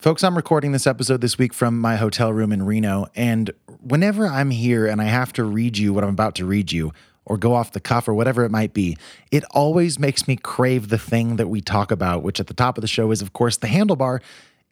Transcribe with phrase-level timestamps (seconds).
[0.00, 3.50] Folks, I'm recording this episode this week from my hotel room in Reno, and
[3.82, 6.94] whenever I'm here and I have to read you what I'm about to read you,
[7.26, 8.96] or go off the cuff or whatever it might be,
[9.30, 12.78] it always makes me crave the thing that we talk about, which at the top
[12.78, 14.20] of the show is, of course, the handlebar.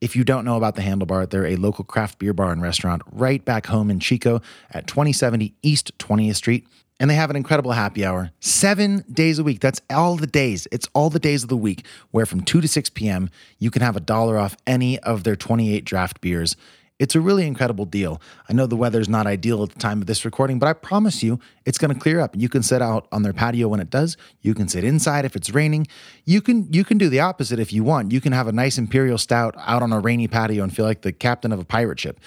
[0.00, 3.02] If you don't know about the Handlebar, they're a local craft beer bar and restaurant
[3.12, 4.40] right back home in Chico
[4.70, 6.66] at 2070 East 20th Street.
[7.00, 9.60] And they have an incredible happy hour seven days a week.
[9.60, 10.66] That's all the days.
[10.72, 13.82] It's all the days of the week where from 2 to 6 p.m., you can
[13.82, 16.56] have a dollar off any of their 28 draft beers.
[16.98, 18.20] It's a really incredible deal.
[18.48, 21.22] I know the weather's not ideal at the time of this recording, but I promise
[21.22, 22.34] you it's going to clear up.
[22.36, 24.16] You can sit out on their patio when it does.
[24.42, 25.86] You can sit inside if it's raining.
[26.24, 28.10] You can you can do the opposite if you want.
[28.10, 31.02] You can have a nice imperial stout out on a rainy patio and feel like
[31.02, 32.18] the captain of a pirate ship.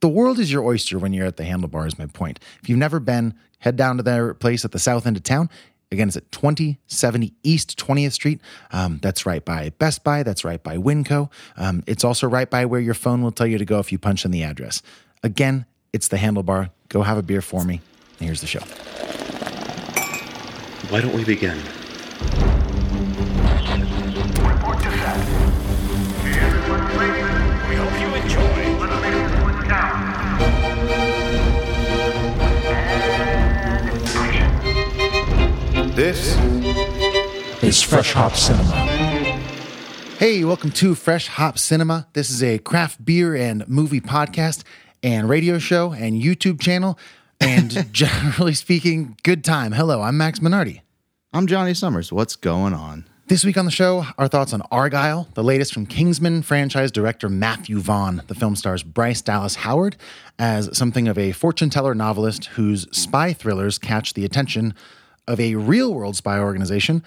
[0.00, 2.38] The world is your oyster when you're at the handlebar, is my point.
[2.62, 5.48] If you've never been, head down to their place at the south end of town.
[5.90, 8.40] Again, it's at 2070 East 20th Street.
[8.72, 10.22] Um, that's right by Best Buy.
[10.22, 11.30] That's right by Winco.
[11.56, 13.98] Um, it's also right by where your phone will tell you to go if you
[13.98, 14.82] punch in the address.
[15.22, 16.70] Again, it's the handlebar.
[16.88, 17.80] Go have a beer for me.
[18.18, 18.60] And here's the show.
[20.90, 21.58] Why don't we begin?
[35.96, 36.36] This
[37.62, 38.70] is Fresh Hop Cinema.
[40.18, 42.06] Hey, welcome to Fresh Hop Cinema.
[42.12, 44.62] This is a craft beer and movie podcast
[45.02, 46.98] and radio show and YouTube channel.
[47.40, 49.72] And generally speaking, good time.
[49.72, 50.82] Hello, I'm Max Minardi.
[51.32, 52.12] I'm Jonny Summers.
[52.12, 53.06] What's going on?
[53.28, 57.30] This week on the show, our thoughts on Argylle, the latest from Kingsman franchise director
[57.30, 58.20] Matthew Vaughn.
[58.26, 59.96] The film stars Bryce Dallas Howard
[60.38, 64.74] as something of a fortune teller novelist whose spy thrillers catch the attention
[65.26, 67.02] of a real world spy organization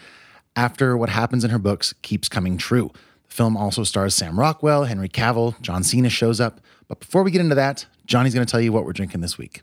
[0.56, 2.92] after what happens in her books keeps coming true.
[3.28, 6.60] The film also stars Sam Rockwell, Henry Cavill, John Cena shows up.
[6.88, 9.38] But before we get into that, Jonny's going to tell you what we're drinking this
[9.38, 9.62] week.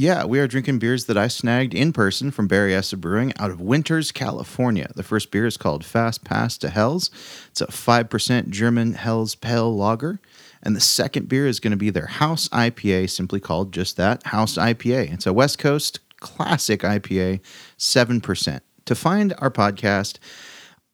[0.00, 3.60] Yeah, we are drinking beers that I snagged in person from Berryessa Brewing out of
[3.60, 4.88] Winters, California.
[4.94, 7.10] The first beer is called Fast Pass to Helles.
[7.50, 10.20] It's a 5% German Helles Pale Lager.
[10.62, 14.22] And the second beer is going to be their House IPA, simply called just that
[14.26, 15.14] House IPA.
[15.14, 17.40] It's a West Coast classic IPA,
[17.78, 18.60] 7%.
[18.86, 20.18] To find our podcast,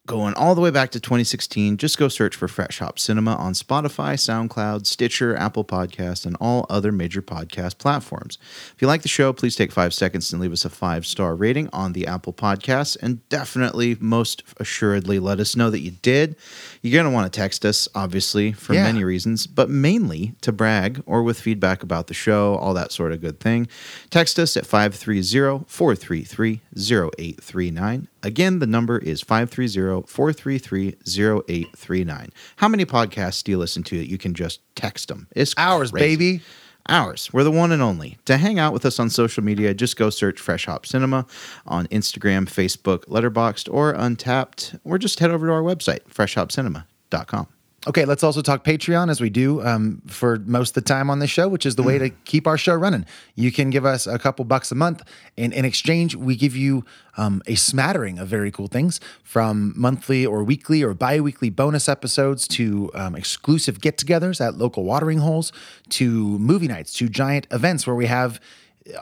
[0.07, 3.55] going all the way back to 2016, just go search for Fresh Hop Cinema on
[3.55, 8.37] Spotify, SoundCloud, Stitcher, Apple Podcasts, and all other major podcast platforms.
[8.75, 11.35] If you like the show, please take five seconds and leave us a five star
[11.35, 16.37] rating on the Apple Podcasts, and definitely, most assuredly, let us know that you did.
[16.83, 18.83] You're going to want to text us, obviously, for Yeah.
[18.85, 23.13] many reasons, but mainly to brag or with feedback about the show, all that sort
[23.13, 23.69] of good thing.
[24.11, 28.09] Text us at 530 433 0839.
[28.25, 32.31] Again, the number is 530 433 0839.
[32.57, 35.29] How many podcasts do you listen to that you can just text them?
[35.37, 36.17] It's Ours, crazy.
[36.17, 36.43] baby.
[36.89, 37.31] Ours.
[37.33, 38.19] We're the one and only.
[38.25, 41.27] To hang out with us on social media, just go search Fresh Hop Cinema
[41.67, 47.47] on Instagram, Facebook, Letterboxd, or Untappd, or just head over to our website, freshhopcinema.com.
[47.87, 51.19] Okay, let's also talk Patreon as we do um, for most of the time on
[51.19, 53.05] this show, which is the way to keep our show running.
[53.35, 55.03] You can give us a couple bucks a month,
[55.37, 56.87] and in exchange, we give you
[57.19, 61.87] um, a smattering of very cool things from monthly or weekly or bi weekly bonus
[61.87, 65.53] episodes to um, exclusive get togethers at local watering holes
[65.91, 68.41] to movie nights to giant events where we have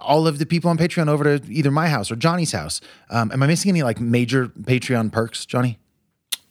[0.01, 2.81] all of the people on Patreon over to either my house or Jonny's house.
[3.11, 5.79] Um, am I missing any like major Patreon perks, Jonny?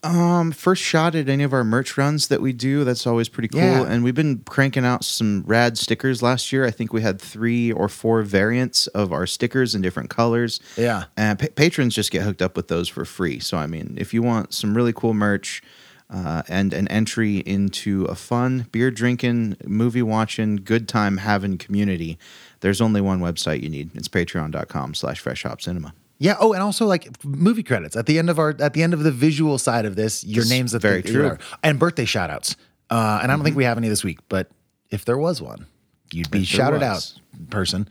[0.03, 2.83] Um, first shot at any of our merch runs that we do.
[2.83, 3.61] That's always pretty cool.
[3.61, 3.85] Yeah.
[3.85, 6.65] And we've been cranking out some rad stickers last year.
[6.65, 10.59] I think we had three or four variants of our stickers in different colors.
[10.75, 11.05] Yeah.
[11.15, 13.39] And pa- patrons just get hooked up with those for free.
[13.39, 15.61] So, I mean, if you want some really cool merch
[16.09, 22.17] uh, and an entry into a fun beer drinking, movie watching, good time having community,
[22.61, 23.91] there's only one website you need.
[23.95, 25.93] It's patreon.com slash fresh hop cinema.
[26.21, 26.35] Yeah.
[26.39, 29.01] Oh, and also like movie credits at the end of our at the end of
[29.01, 30.23] the visual side of this.
[30.23, 31.27] Your name's at very the, true.
[31.27, 31.39] are.
[31.63, 32.55] and birthday shout outs.
[32.91, 34.51] Uh, and I don't think we have any this week, but
[34.91, 35.65] if there was one,
[36.11, 37.11] you'd be If shouted out,
[37.49, 37.87] person.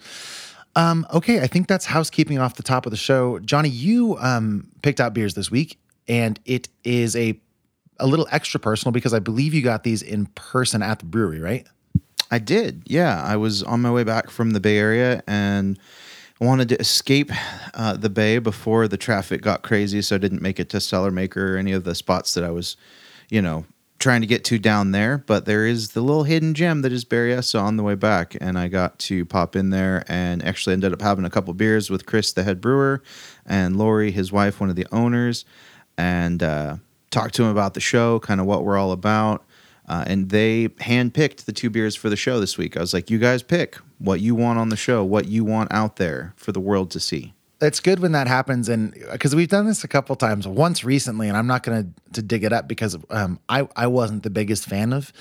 [0.77, 3.41] Um, okay, I think that's housekeeping off the top of the show.
[3.41, 7.41] Jonny, you um, picked out beers this week, and it is a
[7.99, 11.41] a little extra personal because I believe you got these in person at the brewery,
[11.41, 11.67] right?
[12.31, 12.85] I did.
[12.87, 15.79] Yeah, I was on my way back from the Bay Area and
[16.45, 17.31] wanted to escape
[17.75, 21.55] uh, the Bay before the traffic got crazy, so I didn't make it to Cellarmaker
[21.55, 22.77] or any of the spots that I was,
[23.29, 23.67] you know,
[23.99, 25.19] trying to get to down there.
[25.19, 28.59] But there is the little hidden gem that is Berryessa on the way back, and
[28.59, 32.07] I got to pop in there and actually ended up having a couple beers with
[32.07, 33.03] Chris, the head brewer,
[33.45, 35.45] and Lori, his wife, one of the owners,
[35.99, 36.77] and uh,
[37.11, 39.45] talked to him about the show, kind of what we're all about.
[39.87, 42.77] Uh, and they handpicked the two beers for the show this week.
[42.77, 45.71] I was like, you guys pick what you want on the show, what you want
[45.73, 47.35] out there for the world to see.
[47.61, 51.29] it's good when that happens and because we've done this a couple times once recently
[51.29, 54.31] and i'm not going to to dig it up because um, I, I wasn't the
[54.31, 55.13] biggest fan of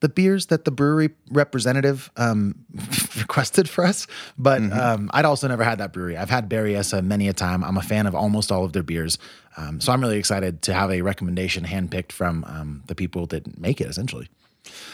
[0.00, 2.66] the beers that the brewery representative um,
[3.16, 6.16] requested for us but um, i'd also never had that brewery.
[6.16, 7.62] I've had Berryessa many a time.
[7.62, 9.16] I'm a fan of almost all of their beers
[9.56, 13.58] um, so i'm really excited to have a recommendation handpicked from um, the people that
[13.60, 14.28] make it essentially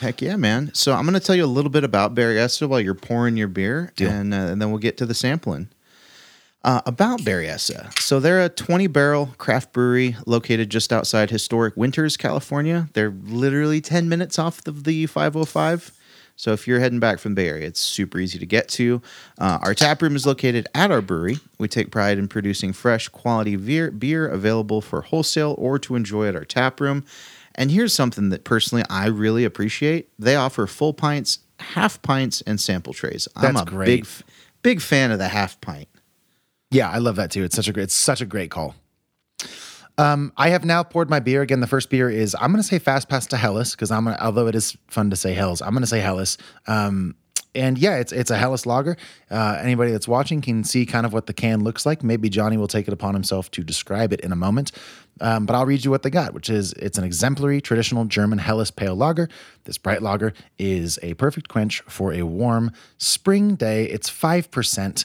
[0.00, 0.70] Heck yeah, man.
[0.74, 3.36] So I'm going to tell you a little bit about Barry Berryessa while you're pouring
[3.36, 5.68] your beer, and, uh, and then we'll get to the sampling.
[6.64, 7.98] Uh, about Berryessa.
[7.98, 12.88] So they're a 20 barrel craft brewery located just outside historic Winters, California.
[12.92, 15.92] They're literally 10 minutes off of the 505.
[16.36, 19.02] So if you're heading back from the Bay Area, it's super easy to get to.
[19.38, 21.38] Uh, our tap room is located at our brewery.
[21.58, 26.28] We take pride in producing fresh, quality beer, beer available for wholesale or to enjoy
[26.28, 27.04] at our tap room.
[27.54, 32.60] And here's something that personally I really appreciate: they offer full pints, half pints, and
[32.60, 33.28] sample trays.
[33.36, 33.86] I'm That's a great.
[33.86, 34.06] big,
[34.62, 35.88] big fan of the half pint.
[36.70, 37.44] Yeah, I love that too.
[37.44, 38.74] It's such a great, it's such a great call.
[39.98, 41.60] Um, I have now poured my beer again.
[41.60, 44.16] The first beer is I'm going to say Fast Pass to Helles because I'm gonna,
[44.20, 46.38] although it is fun to say Hellas, I'm going to say Hellas.
[46.66, 47.14] Um,
[47.54, 48.96] and yeah, it's it's a Helles lager.
[49.30, 52.02] Uh, anybody that's watching can see kind of what the can looks like.
[52.02, 54.72] Maybe Jonny will take it upon himself to describe it in a moment.
[55.20, 58.38] Um, but I'll read you what they got, which is it's an exemplary traditional German
[58.38, 59.28] Helles pale lager.
[59.64, 63.84] This bright lager is a perfect quench for a warm spring day.
[63.84, 65.04] It's five percent,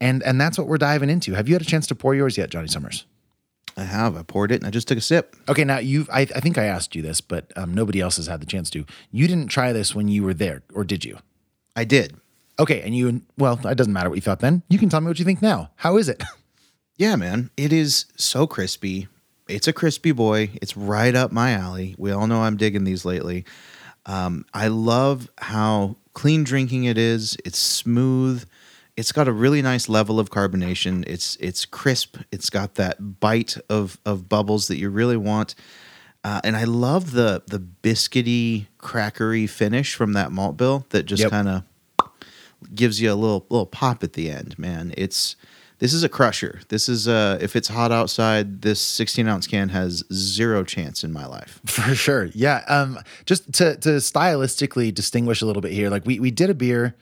[0.00, 1.34] and and that's what we're diving into.
[1.34, 3.06] Have you had a chance to pour yours yet, Jonny Summers?
[3.76, 4.16] I have.
[4.16, 5.34] I poured it and I just took a sip.
[5.48, 8.26] Okay, now you I, I think I asked you this, but um, nobody else has
[8.26, 8.84] had the chance to.
[9.10, 11.18] You didn't try this when you were there, or did you?
[11.74, 12.16] I did.
[12.58, 14.62] Okay, and you well, it doesn't matter what you thought then.
[14.68, 15.70] You can tell me what you think now.
[15.76, 16.22] How is it?
[16.96, 17.50] Yeah, man.
[17.56, 19.08] It is so crispy.
[19.48, 20.50] It's a crispy boy.
[20.62, 21.94] It's right up my alley.
[21.98, 23.44] We all know I'm digging these lately.
[24.06, 27.36] Um, I love how clean drinking it is.
[27.44, 28.46] It's smooth.
[28.96, 31.04] It's got a really nice level of carbonation.
[31.06, 32.16] It's it's crisp.
[32.30, 35.54] It's got that bite of of bubbles that you really want.
[36.22, 41.22] Uh, and I love the the biscuity, crackery finish from that malt bill that just
[41.22, 41.30] Yep.
[41.30, 41.62] kind of
[42.74, 44.94] gives you a little little pop at the end, man.
[44.96, 45.36] It's
[45.78, 46.60] this is a crusher.
[46.68, 51.12] This is uh if it's hot outside, this 16 ounce can has zero chance in
[51.12, 51.60] my life.
[51.66, 52.26] For sure.
[52.34, 52.64] Yeah.
[52.68, 56.54] Um, just to to stylistically distinguish a little bit here, like we we did a
[56.54, 56.94] beer.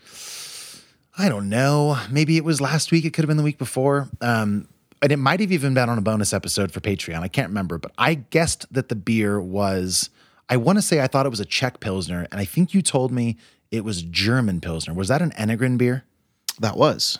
[1.18, 1.98] I don't know.
[2.10, 3.04] Maybe it was last week.
[3.04, 4.08] It could have been the week before.
[4.22, 4.66] Um,
[5.02, 7.20] and it might have even been on a bonus episode for Patreon.
[7.20, 10.10] I can't remember, but I guessed that the beer was.
[10.48, 12.82] I want to say I thought it was a Czech Pilsner, and I think you
[12.82, 13.36] told me
[13.70, 14.94] it was German Pilsner.
[14.94, 16.04] Was that an Enegren beer?
[16.60, 17.18] That was.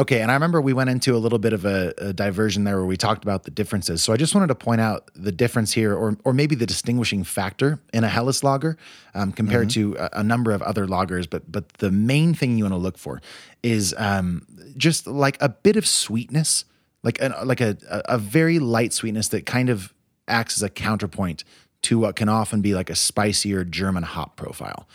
[0.00, 2.76] Okay, and I remember we went into a little bit of a, a diversion there
[2.76, 4.02] where we talked about the differences.
[4.02, 7.22] So I just wanted to point out the difference here, or or maybe the distinguishing
[7.22, 8.78] factor in a Helles lager
[9.14, 11.28] um, compared to a, a number of other lagers.
[11.28, 13.20] But but the main thing you want to look for
[13.62, 16.64] is um, just like a bit of sweetness,
[17.02, 19.92] like a, like a a a very light sweetness that kind of
[20.26, 21.44] acts as a counterpoint
[21.82, 24.88] to what can often be like a spicier German hop profile.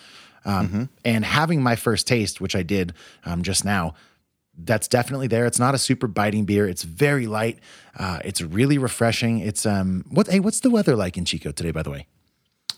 [0.46, 2.94] Um, And having my first taste, which I did
[3.24, 3.94] um, just now,
[4.58, 5.46] that's definitely there.
[5.46, 6.68] It's not a super biting beer.
[6.68, 7.60] It's very light.
[7.98, 9.40] Uh, it's really refreshing.
[9.40, 12.08] It's um what hey what's the weather like in Chico today by the way?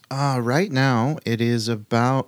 [0.09, 2.27] Uh, right now it is about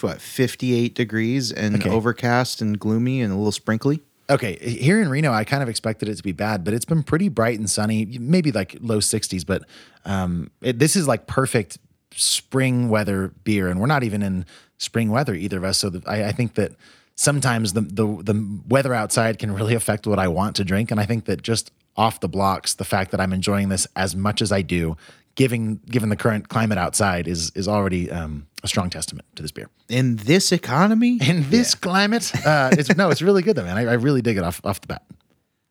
[0.00, 1.90] what 58 degrees and Okay.
[1.90, 4.00] overcast and gloomy and a little sprinkly.
[4.28, 7.04] Okay, here in Reno, I kind of expected it to be bad, but it's been
[7.04, 8.06] pretty bright and sunny.
[8.18, 9.62] Maybe like low 60s, but
[10.04, 11.78] um, it, this is like perfect
[12.12, 14.44] spring weather beer, and we're not even in
[14.78, 15.78] spring weather either of us.
[15.78, 16.72] So the, I, I think that
[17.16, 21.00] sometimes the, the the weather outside can really affect what I want to drink, and
[21.00, 24.42] I think that just off the blocks, the fact that I'm enjoying this as much
[24.42, 24.96] as I do,
[25.34, 29.50] given given the current climate outside, is is already um, a strong testament to this
[29.50, 29.68] beer.
[29.88, 33.76] In this economy, In this climate, uh, it's no, it's really good though, man.
[33.78, 35.02] I, I really dig it off off the bat.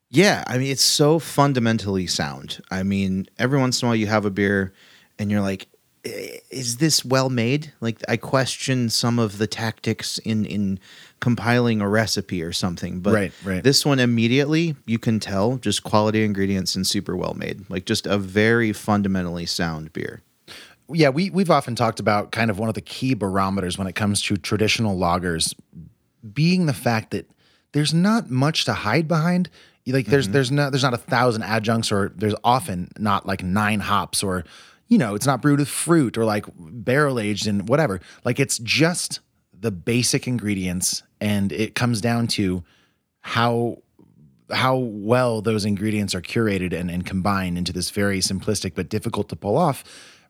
[0.09, 2.61] Yeah, I mean it's so fundamentally sound.
[2.71, 4.73] I mean, every once in a while you have a beer
[5.19, 5.74] and you're like, "I-
[6.05, 7.73] is this well made?
[7.81, 10.79] Like I question some of the tactics in in
[11.19, 12.99] compiling a recipe or something.
[12.99, 13.63] But Right, right.
[13.63, 17.69] this one immediately you can tell just quality ingredients and super well made.
[17.69, 20.21] Like just a very fundamentally sound beer.
[20.93, 23.95] yeah, we we've often talked about kind of one of the key barometers when it
[23.95, 25.55] comes to traditional lagers
[26.33, 27.29] being the fact that
[27.71, 29.49] there's not much to hide behind.
[29.87, 30.33] Like there's mm-hmm.
[30.33, 34.43] there's not there's not a thousand adjuncts or there's often not like nine hops or
[34.87, 37.99] you know, it's not brewed with fruit or like barrel aged and whatever.
[38.23, 39.19] Like it's just
[39.57, 42.63] the basic ingredients and it comes down to
[43.21, 43.81] how
[44.51, 49.27] how well those ingredients are curated and, and combined into this very simplistic but difficult
[49.29, 49.83] to pull off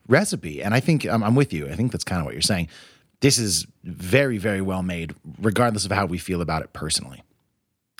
[0.08, 0.62] recipe.
[0.62, 1.68] And I think I'm, I'm with you.
[1.68, 2.68] I think that's kind of what you're saying.
[3.20, 7.22] This is very, very well made, regardless of how we feel about it personally.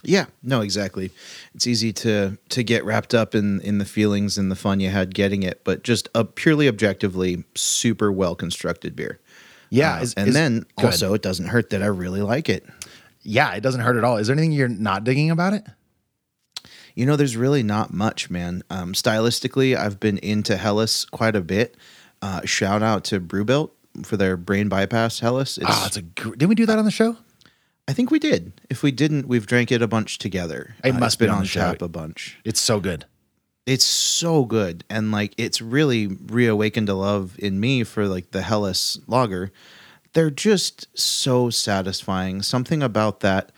[0.02, 1.10] Yeah, no, exactly.
[1.54, 4.90] It's easy to to get wrapped up in in the feelings and the fun you
[4.90, 9.18] had getting it, but just a purely objectively super well constructed beer.
[9.70, 9.96] Yeah.
[9.96, 10.86] Uh, is- and is- then ahead.
[10.92, 12.66] also, it doesn't hurt that I really like it.
[13.22, 14.18] yeah, it doesn't hurt at all.
[14.18, 15.64] Is there anything you're not digging about it?
[16.94, 18.62] You know, there's really not much, man.
[18.70, 21.76] Um, stylistically, I've been into Helles quite a bit.
[22.22, 23.70] Uh, shout out to Brewbilt
[24.04, 25.58] for their brain bypass Helles.
[25.58, 26.02] It's, Oh, it's a.
[26.02, 27.16] Didn't we do that on the show?
[27.88, 28.52] I think we did.
[28.68, 30.74] If we didn't, we've drank it a bunch together.
[30.82, 32.36] It Uh, must be been on tap a bunch.
[32.44, 33.04] It's so good.
[33.64, 38.42] It's so good, and like it's really reawakened a love in me for like the
[38.42, 39.50] Helles lager.
[40.12, 42.42] They're just so satisfying.
[42.42, 43.50] Something about that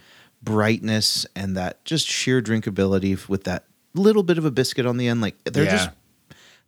[0.43, 5.09] brightness and that just sheer drinkability with that little bit of a biscuit on the
[5.09, 5.21] end.
[5.21, 5.71] Like they're Yeah.
[5.77, 5.91] just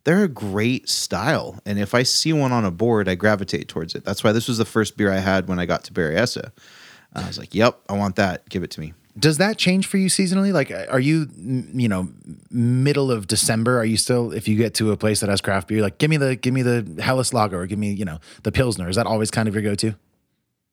[0.03, 1.59] they're a great style.
[1.65, 4.03] And if I see one on a board, I gravitate towards it.
[4.03, 6.51] That's why this was the first beer I had when I got to Berryessa.
[7.13, 8.47] I was like, "Yep, I want that.
[8.49, 10.53] Give it to me." Does that change for you seasonally?
[10.53, 12.09] Like, are you, you know,
[12.49, 13.77] middle of December?
[13.77, 16.09] Are you still, if you get to a place that has craft beer, like, give
[16.09, 18.87] me the, give me the Helles Lager or give me, you know, the Pilsner?
[18.87, 19.95] Is that always kind of your go-to?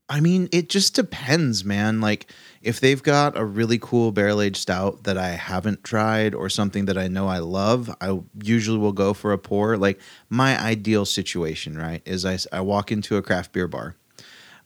[0.08, 2.00] I mean, it just depends, man.
[2.00, 6.48] Like, if they've got a really cool barrel aged stout that I haven't tried or
[6.48, 9.76] something that I know I love, I usually will go for a pour.
[9.76, 13.96] Like, my ideal situation, right, is I, I walk into a craft beer bar,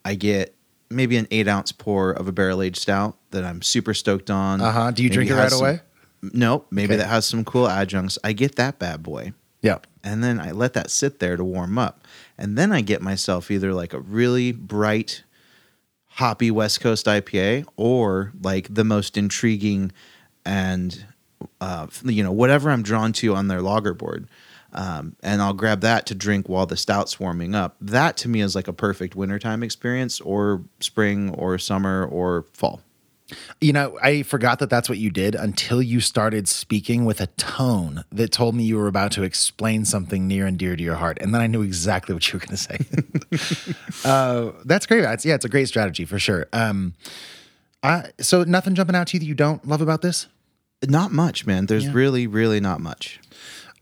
[0.04, 0.54] I get
[0.92, 4.60] maybe an eight ounce pour of a barrel aged stout that I'm super stoked on.
[4.60, 4.90] Uh-huh.
[4.90, 5.80] Do you Maybe drink it right some- away?
[6.22, 6.66] Nope.
[6.70, 7.02] Maybe Okay.
[7.02, 8.18] that has some cool adjuncts.
[8.22, 9.78] I get that bad boy Yeah.
[10.04, 12.04] and then I let that sit there to warm up.
[12.38, 15.24] And then I get myself either like a really bright,
[16.06, 19.90] hoppy West Coast IPA or like the most intriguing
[20.44, 21.06] and,
[21.60, 24.28] uh, you know, whatever I'm drawn to on their lager board.
[24.74, 27.76] Um, and I'll grab that to drink while the stout's warming up.
[27.80, 32.80] That to me is like a perfect wintertime experience or spring or summer or fall.
[33.62, 37.28] You know, I forgot that that's what you did until you started speaking with a
[37.38, 40.96] tone that told me you were about to explain something near and dear to your
[40.96, 41.16] heart.
[41.20, 44.04] And then I knew exactly what you were going to say.
[44.08, 45.02] uh, that's great.
[45.02, 46.46] That's, yeah, it's a great strategy for sure.
[46.52, 46.94] Um,
[47.82, 50.26] I, so nothing jumping out to you that you don't love about this?
[50.86, 51.66] Not much, man.
[51.66, 51.92] There's Yeah.
[51.94, 53.18] really, really not much.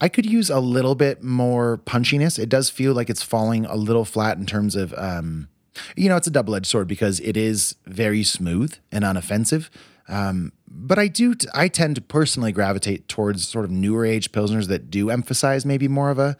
[0.00, 2.38] I could use a little bit more punchiness.
[2.38, 5.48] It does feel like it's falling a little flat in terms of, um,
[5.96, 9.68] you know, it's a double edged sword because it is very smooth and unoffensive.
[10.08, 14.32] Um, but I do, t- I tend to personally gravitate towards sort of newer age
[14.32, 16.36] pilsners that do emphasize maybe more of a,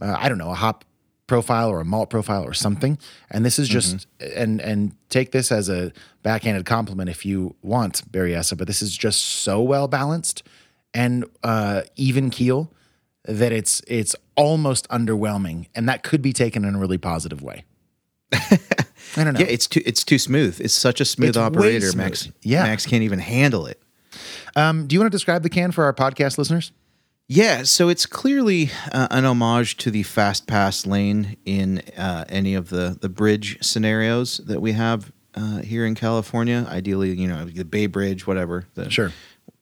[0.00, 0.84] uh, I don't know, a hop
[1.26, 2.98] profile or a malt profile or something.
[3.30, 8.10] And this is just, and and take this as a backhanded compliment if you want,
[8.10, 10.42] Berryessa, but this is just so well balanced
[10.94, 12.72] and uh, even keel
[13.24, 17.64] that it's it's almost underwhelming, and that could be taken in a really positive way.
[18.32, 18.58] I
[19.16, 19.40] don't know.
[19.40, 20.60] Yeah, it's too it's too smooth.
[20.60, 21.86] It's such a smooth It's operator.
[21.86, 21.96] smooth.
[22.04, 22.62] Max, Yeah.
[22.64, 23.80] Max can't even handle it.
[24.56, 26.72] um, do you want to describe the can for our podcast listeners?
[27.30, 32.54] Yeah, so it's clearly uh, an homage to the fast pass lane in uh, any
[32.54, 36.66] of the the bridge scenarios that we have uh, here in California.
[36.70, 38.64] Ideally, you know, the Bay Bridge, whatever.
[38.74, 39.12] The, Sure.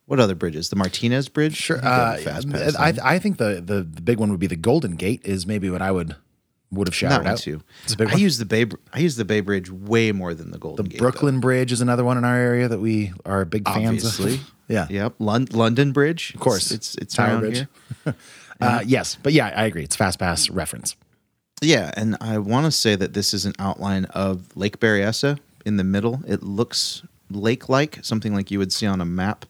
[0.06, 0.68] What other bridges?
[0.70, 1.56] The Martinez Bridge.
[1.56, 1.78] Sure.
[1.84, 3.14] I think they have Uh, fast pass I.
[3.14, 5.20] I think the, the the big one would be the Golden Gate.
[5.24, 6.14] Is maybe what I would
[6.70, 7.38] would have shouted out.
[7.38, 7.62] too.
[7.84, 8.20] It's a big I one.
[8.20, 8.66] use the Bay.
[8.92, 10.98] I use the Bay Bridge way more than the Golden the Gate.
[10.98, 11.02] though.
[11.04, 14.34] Brooklyn Bridge is another one in our area that we are big fans obviously.
[14.34, 14.52] of.
[14.68, 14.86] yeah.
[14.90, 15.14] Yep.
[15.18, 16.34] Lon- London Bridge.
[16.34, 16.70] Of course.
[16.70, 17.66] It's it's, it's Tower Bridge.
[18.04, 18.14] here.
[18.58, 19.82] Uh, yes, but yeah, I agree.
[19.84, 20.96] It's fast pass reference.
[21.60, 25.76] Yeah, and I want to say that this is an outline of Lake Berryessa in
[25.76, 26.22] the middle.
[26.26, 29.44] It looks lake-like, something like you would see on a map.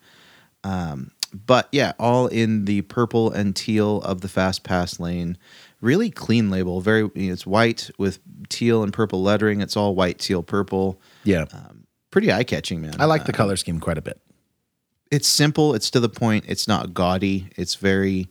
[0.66, 1.10] Um,
[1.46, 5.36] but yeah, all in the purple and teal of the fast pass lane.
[5.80, 6.80] Really clean label.
[6.80, 8.18] Very, it's white with
[8.48, 9.60] teal and purple lettering.
[9.60, 11.00] It's all white, teal, purple.
[11.24, 11.44] Yeah,
[12.10, 12.94] Pretty eye-catching, man.
[12.98, 14.18] I like the Uh, color scheme quite a bit.
[15.10, 18.28] it's simple it's to the point it's not gaudy it's very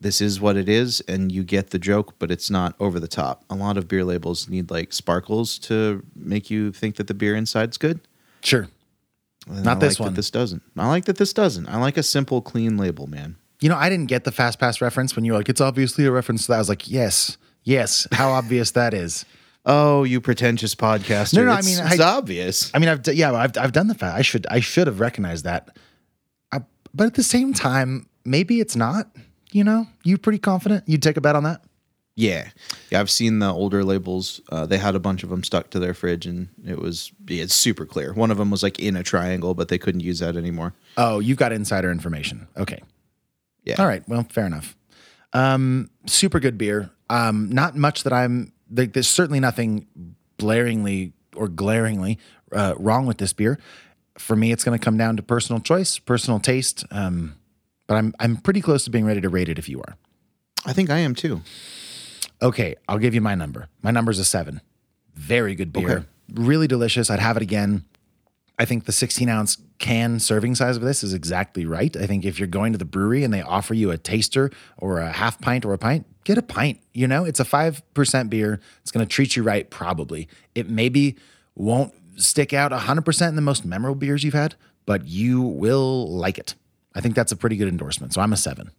[0.00, 3.06] this is what it is and you get the joke but it's not over the
[3.06, 7.14] top a lot of beer labels need like sparkles to make you think that the
[7.14, 8.00] beer inside's good
[8.42, 8.66] Sure.
[9.48, 10.14] And Not I this like that one.
[10.14, 13.68] this doesn't i like that this doesn't i like a simple clean label man You
[13.68, 16.12] know, I didn't get the fast pass reference when you were like, it's obviously a
[16.12, 16.54] reference to that.
[16.56, 18.06] I was like, yes, yes.
[18.12, 19.24] How obvious that is.
[19.66, 23.32] oh you pretentious podcaster No, no, I mean, it's I- obvious I mean, I've yeah,
[23.32, 24.16] I've I've done the fast.
[24.16, 25.76] I should I should have recognized that.
[26.52, 26.58] I,
[26.94, 29.10] but at the same time, maybe it's not.
[29.50, 30.84] You know, you pretty confident?
[30.86, 31.62] You'd take a bet on that?
[32.18, 32.50] Yeah
[32.90, 35.78] yeah i've seen the older labels uh, they had a bunch of them stuck to
[35.78, 38.96] their fridge and it was yeah, it's super clear one of them was like in
[38.96, 42.48] a triangle but they couldn't use that anymore Oh, you've got insider information.
[42.56, 42.82] Okay.
[43.62, 44.02] yeah All right.
[44.08, 44.74] Well, fair enough.
[45.32, 46.90] Um, super good beer.
[47.08, 48.52] Um, not much that I'm.
[48.68, 49.86] Like, there's certainly nothing
[50.40, 52.18] blaringly or glaringly
[52.50, 53.60] uh, wrong with this beer.
[54.18, 56.84] For me, it's going to come down to personal choice, personal taste.
[56.90, 57.36] Um,
[57.86, 59.56] but I'm I'm pretty close to being ready to rate it.
[59.58, 59.96] If you are,
[60.66, 61.42] I think I am too.
[62.42, 63.68] Okay, I'll give you my number.
[63.82, 64.60] My number's a seven.
[65.14, 65.90] Very good beer.
[65.90, 66.06] Okay.
[66.34, 67.10] Really delicious.
[67.10, 67.84] I'd have it again.
[68.58, 71.96] I think the 16 ounce can serving size of this is exactly right.
[71.96, 74.98] I think if you're going to the brewery and they offer you a taster or
[74.98, 76.80] a half pint or a pint, get a pint.
[76.92, 78.60] You know, it's a 5% beer.
[78.82, 80.28] It's going to treat you right, probably.
[80.54, 81.16] It maybe
[81.54, 86.38] won't stick out 100% in the most memorable beers you've had, but you will like
[86.38, 86.56] it.
[86.94, 88.12] I think that's a pretty good endorsement.
[88.12, 88.72] So I'm a seven.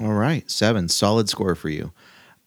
[0.00, 1.92] All right, seven, solid score for you.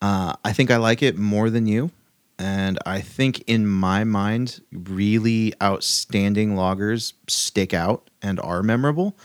[0.02, 1.92] Uh, I think I like it more than you,
[2.38, 9.18] and I think in my mind, really outstanding lagers stick out and are memorable.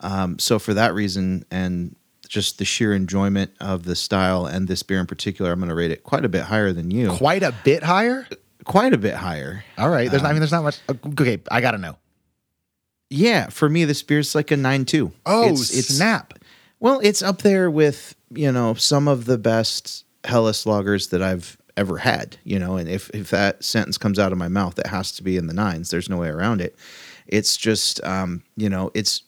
[0.00, 1.96] Um, so for that reason, and
[2.28, 5.74] just the sheer enjoyment of the style and this beer in particular, I'm going to
[5.74, 7.10] rate it quite a bit higher than you.
[7.10, 8.26] Quite a bit higher.
[8.64, 9.64] Quite a bit higher.
[9.78, 10.10] All right.
[10.10, 10.80] There's, I mean, there's not much.
[10.88, 11.96] Okay, I gotta know.
[13.08, 15.12] Yeah, for me, this beer's like a nine two.
[15.24, 16.34] Oh, it's, it's snap!
[16.80, 21.56] Well, it's up there with you know some of the best Helles lagers that I've
[21.76, 22.36] ever had.
[22.44, 25.22] You know, and if if that sentence comes out of my mouth, it has to
[25.22, 25.90] be in the nines.
[25.90, 26.76] There's no way around it.
[27.26, 29.22] It's just um, you know, it's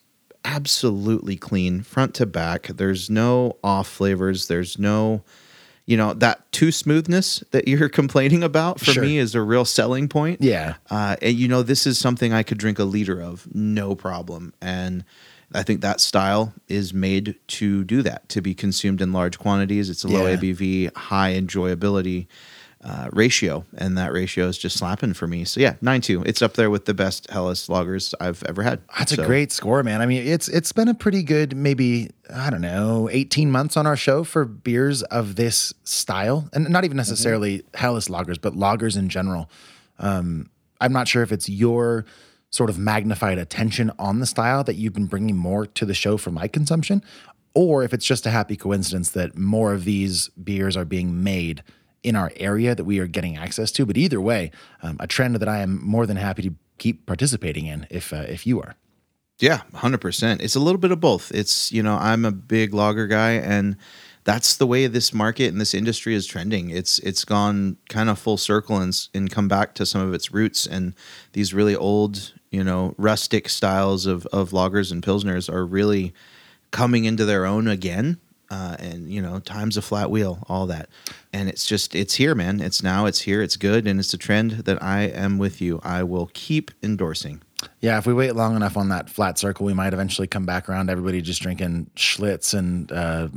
[0.45, 2.67] absolutely clean front to back.
[2.67, 4.47] There's no off flavors.
[4.47, 5.23] There's no
[5.85, 9.03] you know that too smoothness that you're complaining about for Sure.
[9.03, 10.41] me is a real selling point.
[10.41, 10.75] Yeah.
[10.89, 14.53] Uh, and you know, this is something I could drink a liter of, no problem.
[14.61, 15.03] And
[15.53, 19.89] I think that style is made to do that, to be consumed in large quantities.
[19.89, 20.35] It's a low Yeah.
[20.37, 22.27] ABV, high enjoyability
[22.81, 25.43] uh, ratio, and that ratio is just slapping for me.
[25.43, 26.23] So yeah, nine two.
[26.23, 28.79] It's up there with the best Helles lagers I've ever had.
[28.97, 30.01] That's a great score, man.
[30.01, 33.85] I mean, it's it's been a pretty good, maybe I don't know, eighteen months on
[33.85, 38.95] our show for beers of this style, and not even necessarily Helles lagers, but lagers
[38.95, 39.49] in general.
[39.97, 42.05] Um, I'm not sure if it's your
[42.51, 46.17] sort of magnified attention on the style that you've been bringing more to the show
[46.17, 47.03] for my consumption,
[47.53, 51.63] or if it's just a happy coincidence that more of these beers are being made
[52.03, 53.85] in our area that we are getting access to.
[53.85, 57.65] But either way, um, a trend that I am more than happy to keep participating
[57.65, 58.75] in if uh, if you are.
[59.39, 60.41] Yeah, hundred percent.
[60.41, 61.31] It's a little bit of both.
[61.33, 63.77] It's you know I'm a big lager guy, and
[64.23, 66.69] that's the way this market and this industry is trending.
[66.69, 70.31] It's it's gone kind of full circle and and come back to some of its
[70.31, 70.65] roots.
[70.65, 70.93] And
[71.33, 76.13] these really old, you know, rustic styles of of lagers and pilsners are really
[76.71, 78.19] coming into their own again.
[78.51, 80.89] Uh, and you know, time's a flat wheel, all that,
[81.31, 82.61] and it's just it's here, man.
[82.61, 85.79] It's now, it's here, it's good, and it's a trend that I am with you.
[85.83, 87.43] I will keep endorsing.
[87.79, 90.67] Yeah, if we wait long enough on that flat circle, we might eventually come back
[90.67, 93.27] around everybody just drinking Schlitz and uh,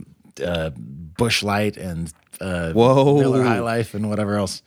[0.43, 3.19] uh, Busch Light and uh, Whoa.
[3.19, 4.63] Miller High Life and whatever else.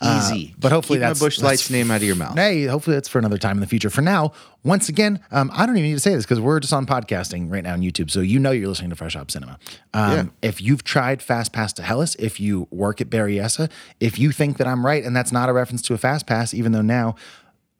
[0.00, 2.36] Uh, Easy, but hopefully Keep my that's Busch Light's name out of your mouth.
[2.36, 3.90] Hey, hopefully that's for another time in the future.
[3.90, 4.32] For now,
[4.62, 7.50] once again, um, I don't even need to say this because we're just on podcasting
[7.50, 9.58] right now on YouTube, so you know you're listening to Fresh Hop Cinema.
[9.94, 10.24] Um, Yeah.
[10.42, 14.58] If you've tried Fast Pass to Helles, if you work at Berryessa, if you think
[14.58, 17.16] that I'm right and that's not a reference to a Fast Pass, even though now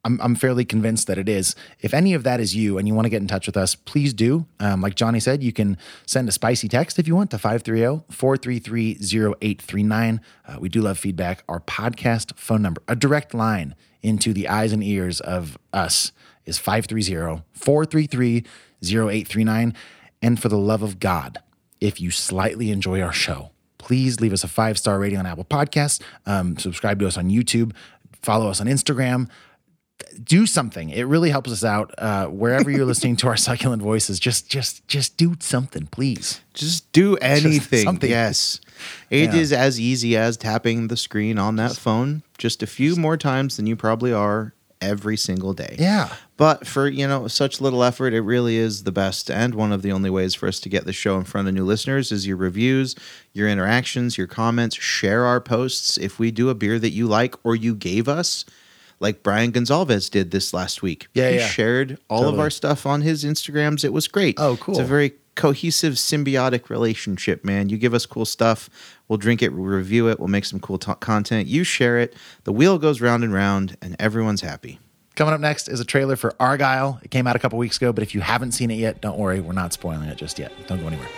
[0.08, 1.54] I'm, I'm fairly convinced that it is.
[1.80, 3.74] If any of that is you and you want to get in touch with us,
[3.74, 4.46] please do.
[4.58, 8.04] Um, like Johnny said, you can send a spicy text if you want to 530
[8.10, 8.92] 433
[9.42, 10.20] 0839.
[10.46, 11.44] Uh, We do love feedback.
[11.46, 16.12] Our podcast phone number, a direct line into the eyes and ears of us,
[16.46, 18.46] is 530 433
[18.82, 19.74] 0839.
[20.22, 21.38] And for the love of God,
[21.82, 25.44] if you slightly enjoy our show, please leave us a five star rating on Apple
[25.44, 27.72] Podcasts, um, subscribe to us on YouTube,
[28.22, 29.28] follow us on Instagram
[30.22, 30.90] do something.
[30.90, 31.94] It really helps us out.
[31.98, 36.40] Uh, wherever you're listening to our succulent voices, just just just do something, please.
[36.54, 37.84] Just do anything.
[37.84, 38.10] something.
[38.10, 38.60] Yes.
[39.10, 39.58] It is Yeah.
[39.60, 43.66] as easy as tapping the screen on that phone just a few more times than
[43.66, 45.74] you probably are every single day.
[45.78, 46.08] Yeah.
[46.36, 49.82] But for, you know, such little effort, it really is the best and one of
[49.82, 52.28] the only ways for us to get the show in front of new listeners is
[52.28, 52.94] your reviews,
[53.32, 55.98] your interactions, your comments, share our posts.
[55.98, 58.44] If we do a beer that you like or you gave us,
[59.00, 61.08] like Brian Gonzalez did this last week.
[61.14, 61.46] Yeah, he yeah.
[61.46, 63.84] shared all of our stuff on his Instagrams.
[63.84, 64.38] It was great.
[64.38, 64.74] Oh, cool.
[64.74, 67.68] It's a very cohesive, symbiotic relationship, man.
[67.68, 68.68] You give us cool stuff,
[69.06, 71.46] we'll drink it, we'll review it, we'll make some cool t- content.
[71.46, 74.80] You share it, the wheel goes round and round, and everyone's happy.
[75.14, 77.02] Coming up next is a trailer for Argylle.
[77.04, 79.16] It came out a couple weeks ago, but if you haven't seen it yet, don't
[79.16, 80.52] worry, we're not spoiling it just yet.
[80.66, 81.08] Don't go anywhere.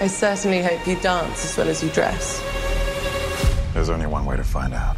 [0.00, 2.42] I certainly hope you dance as well as you dress.
[3.72, 4.96] There's only one way to find out.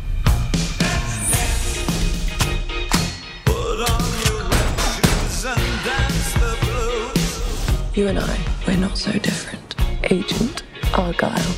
[7.97, 9.75] You and I, we're not so different.
[10.13, 11.57] Agent Argylle.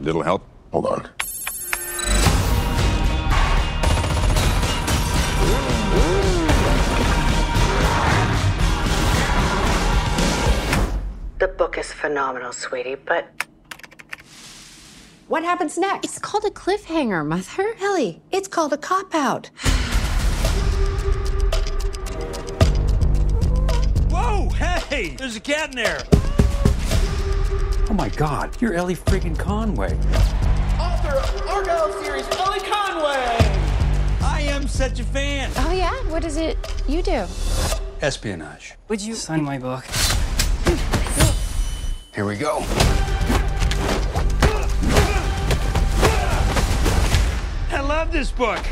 [0.00, 0.44] Little help?
[0.72, 1.08] Hold on.
[11.38, 13.46] The book is phenomenal, sweetie, but
[15.28, 16.04] what happens next?
[16.04, 17.76] It's called a cliffhanger, Mother.
[17.80, 19.50] Ellie, it's called a cop out.
[24.94, 25.08] Hey!
[25.08, 26.04] There's a cat in there!
[27.90, 29.92] Oh my god, you're Ellie freaking Conway.
[30.78, 33.36] Author of Argylle series, Ellie Conway!
[34.22, 35.50] I am such a fan!
[35.56, 35.92] Oh, yeah?
[36.12, 37.26] What is it you do?
[38.02, 38.76] Espionage.
[38.86, 39.84] Would you sign my book?
[42.14, 42.64] Here we go.
[47.72, 48.64] I love this book!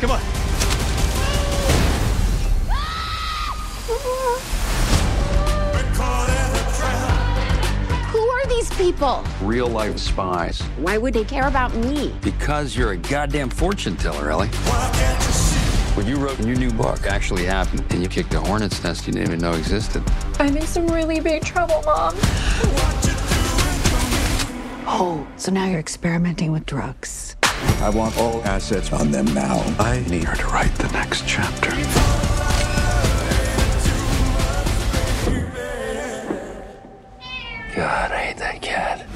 [0.00, 0.20] Come on.
[8.08, 9.22] Who are these people?
[9.42, 10.62] Real life spies.
[10.78, 12.14] Why would they care about me?
[12.22, 14.48] Because you're a goddamn fortune teller, Ellie.
[15.94, 19.06] What you wrote in your new book actually happened, and you kicked a hornet's nest
[19.06, 20.02] you didn't even know existed.
[20.38, 22.14] I'm in some really big trouble, Mom.
[24.86, 27.36] Oh, so now you're experimenting with drugs.
[27.82, 29.62] I want all assets on them now.
[29.78, 31.70] I need her to write the next chapter.
[37.74, 39.09] God, I hate that cat.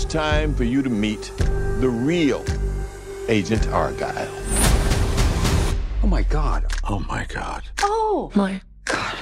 [0.00, 1.32] It's time for you to meet
[1.80, 2.44] the real
[3.26, 4.28] Agent Argylle.
[6.04, 6.72] Oh my god.
[6.84, 7.64] Oh my god.
[7.82, 9.16] Oh, My God.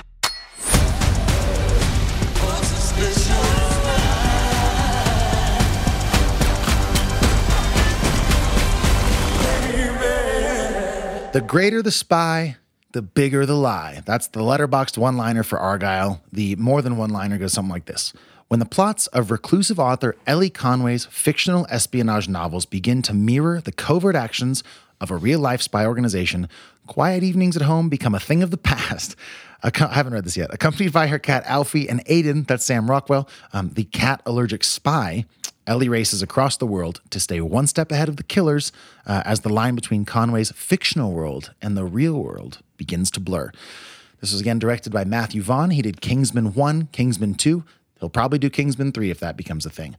[11.32, 12.56] The greater the spy,
[12.96, 14.00] the bigger the lie.
[14.06, 16.20] That's the Letterboxd one liner for Argylle.
[16.32, 18.14] The more than one liner goes something like this
[18.48, 23.70] When the plots of reclusive author Ellie Conway's fictional espionage novels begin to mirror the
[23.70, 24.64] covert actions
[24.98, 26.48] of a real life spy organization,
[26.86, 29.14] quiet evenings at home become a thing of the past.
[29.62, 30.54] I haven't read this yet.
[30.54, 35.26] Accompanied by her cat Alfie and Aiden, that's Sam Rockwell, um, the cat allergic spy,
[35.66, 38.72] Ellie races across the world to stay one step ahead of the killers
[39.06, 43.50] uh, as the line between Conway's fictional world and the real world begins to blur.
[44.20, 45.70] This was again directed by Matthew Vaughn.
[45.70, 47.64] He did Kingsman 1, Kingsman 2.
[48.00, 49.96] He'll probably do Kingsman 3 if that becomes a thing.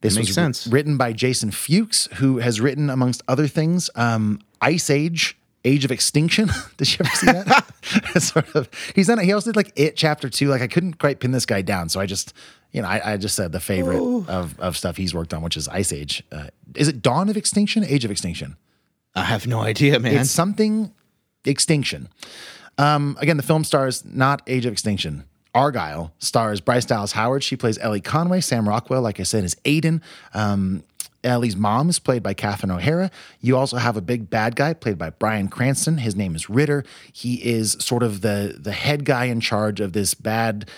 [0.00, 0.66] This Makes was sense.
[0.66, 5.90] written by Jason Fuchs, who has written, amongst other things, um, Ice Age, Age of
[5.90, 6.50] Extinction.
[6.76, 7.64] did you ever see that?
[8.22, 8.68] sort of.
[8.94, 9.24] He's done it.
[9.24, 10.48] He also did like It Chapter Two.
[10.48, 12.34] Like I couldn't quite pin this guy down, so I just,
[12.74, 15.56] you know, I, I just said the favorite of of stuff he's worked on, which
[15.56, 16.24] is Ice Age.
[16.32, 17.84] Uh, is it Dawn of Extinction?
[17.84, 18.56] Age of Extinction?
[19.14, 20.16] I have no idea, man.
[20.16, 20.92] It's something
[21.44, 22.08] extinction.
[22.76, 25.22] Um, again, the film stars not Age of Extinction.
[25.54, 27.44] Argylle stars Bryce Dallas Howard.
[27.44, 28.40] She plays Ellie Conway.
[28.40, 30.02] Sam Rockwell, like I said, is Aiden.
[30.34, 30.82] Um,
[31.22, 33.10] Ellie's mom is played by Catherine O'Hara.
[33.40, 35.98] You also have a big bad guy played by Bryan Cranston.
[35.98, 36.84] His name is Ritter.
[37.12, 40.68] He is sort of the the head guy in charge of this bad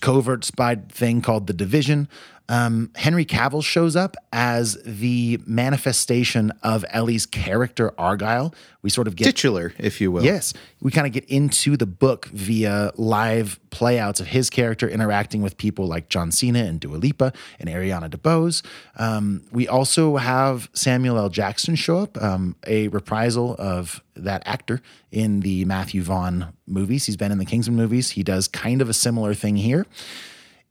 [0.00, 2.08] covert spy thing called the Division.
[2.48, 8.54] Um, Henry Cavill shows up as the manifestation of Ellie's character Argylle.
[8.82, 10.24] We sort of get Titular, if you will.
[10.24, 10.54] Yes.
[10.80, 15.56] We kind of get into the book via live playouts of his character interacting with
[15.56, 18.64] people like John Cena and Dua Lipa and Ariana DeBose.
[18.96, 21.28] Um, we also have Samuel L.
[21.28, 24.80] Jackson show up, um, a reprisal of that actor
[25.10, 27.06] in the Matthew Vaughn movies.
[27.06, 28.10] He's been in the Kingsman movies.
[28.10, 29.84] He does kind of a similar thing here.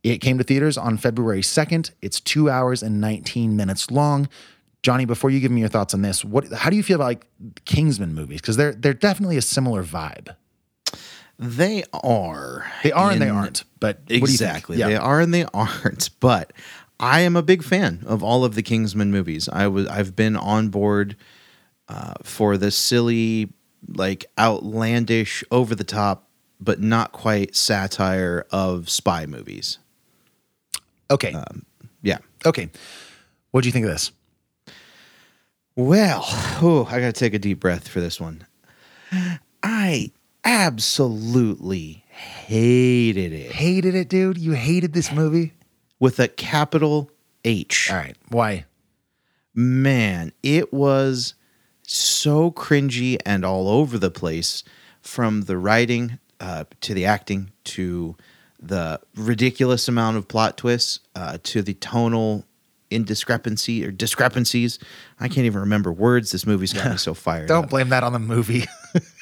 [0.06, 1.90] It came to theaters on February 2nd.
[2.00, 4.30] It's two hours and 19 minutes long.
[4.84, 7.06] Jonny, before you give me your thoughts on this, what how do you feel about
[7.06, 7.28] like
[7.66, 8.40] Kingsman movies?
[8.40, 10.36] Because they're they're definitely a similar vibe.
[11.40, 12.72] They are.
[12.84, 13.64] They are and they aren't.
[13.80, 14.32] But what do you think?
[14.32, 14.78] Exactly.
[14.78, 14.90] Yeah.
[14.90, 16.12] They are and they aren't.
[16.20, 16.54] But
[17.00, 19.50] I am a big fan of all of the Kingsman movies.
[19.50, 21.16] I was I've been on board
[21.90, 23.52] uh, for the silly,
[23.88, 29.80] like outlandish, over the top, but not quite satire of spy movies.
[31.10, 31.34] Okay.
[32.02, 32.18] Yeah.
[32.46, 32.70] okay.
[33.52, 34.12] What do you think of this?
[35.76, 36.22] Well,
[36.62, 38.46] oh, I got to take a deep breath for this one.
[39.64, 40.12] I
[40.44, 44.38] absolutely hated it Hated it, dude.
[44.38, 45.54] You hated this movie.
[46.00, 47.12] with a capital
[47.44, 47.90] H.
[47.92, 48.18] All right.
[48.30, 48.66] Why?
[49.56, 51.34] man, it was
[51.88, 54.64] so cringy and all over the place
[55.02, 58.16] from the writing uh, to the acting to
[58.68, 62.46] the ridiculous amount of plot twists uh, to the tonal
[62.92, 64.80] indiscrepancy or discrepancies.
[65.20, 66.32] I can't even remember words.
[66.32, 67.48] This movie's got me so fired.
[67.48, 67.70] Don't up.
[67.70, 68.66] blame that on the movie.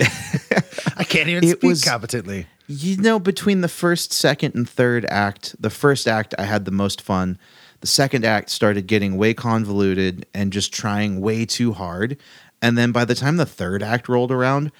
[0.98, 2.48] I can't even It speak was- competently.
[2.68, 6.72] You know, between the first, second, and third act, the first act I had the
[6.72, 7.38] most fun.
[7.82, 12.16] The second act started getting way convoluted and just trying way too hard.
[12.62, 14.72] And then by the time the third act rolled around,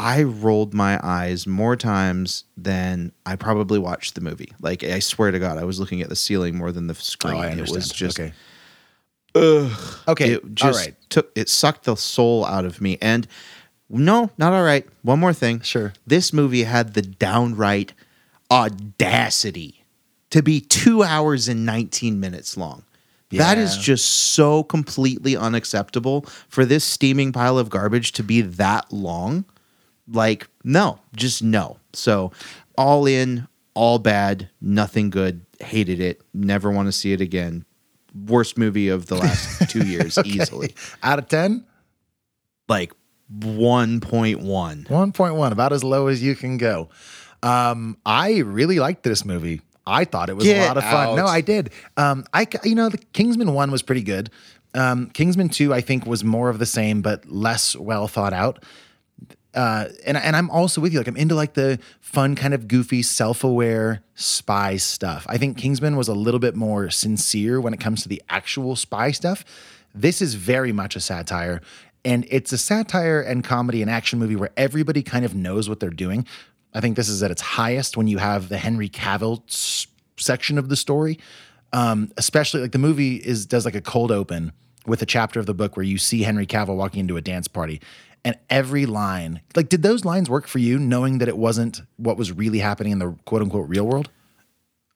[0.00, 4.52] I rolled my eyes more times than I probably watched the movie.
[4.60, 7.34] Like I swear to God, I was looking at the ceiling more than the screen.
[7.34, 8.32] Oh, I it was just okay.
[9.34, 9.72] ugh.
[10.06, 10.94] Okay, It just all right.
[11.10, 12.96] took it sucked the soul out of me.
[13.02, 13.26] And
[13.90, 14.86] no, not all right.
[15.02, 15.60] One more thing.
[15.62, 15.92] Sure.
[16.06, 17.92] This movie had the downright
[18.50, 19.84] audacity
[20.30, 22.84] to be two hours and 19 minutes long.
[23.30, 28.90] That is just so completely unacceptable for this steaming pile of garbage to be that
[28.90, 29.44] long.
[30.10, 31.78] Like, no, just no.
[31.92, 32.32] So,
[32.76, 35.44] all in, all bad, nothing good.
[35.60, 36.22] Hated it.
[36.32, 37.64] Never want to see it again.
[38.26, 40.74] Worst movie of the last two years, easily.
[41.02, 41.64] Out of 10,
[42.68, 42.92] Like
[43.38, 44.38] 1.1.
[44.86, 46.88] 1.1, about as low as you can go.
[47.42, 49.60] Um, I really liked this movie.
[49.86, 51.16] I thought it was a lot of fun.
[51.16, 51.26] No.
[51.26, 51.70] I did.
[51.96, 54.30] Um, I, you know, the Kingsman 1 was pretty good.
[54.74, 58.62] Um, Kingsman 2, I think, was more of the same, but less well thought out.
[59.58, 61.00] Uh, and and I'm also with you.
[61.00, 65.26] Like I'm into like the fun, kind of goofy, self-aware spy stuff.
[65.28, 68.76] I think Kingsman was a little bit more sincere when it comes to the actual
[68.76, 69.44] spy stuff.
[69.94, 71.60] This is very much a satire,
[72.04, 75.80] and it's a satire and comedy and action movie where everybody kind of knows what
[75.80, 76.24] they're doing.
[76.72, 80.58] I think this is at its highest when you have the Henry Cavill s- section
[80.58, 81.18] of the story
[81.72, 84.52] um, especially like the movie is does like a cold open
[84.86, 87.46] with a chapter of the book where you see Henry Cavill walking into a dance
[87.46, 87.80] party,
[88.24, 92.16] and every line, like, did those lines work for you, knowing that it wasn't what
[92.16, 94.10] was really happening in the quote unquote real world?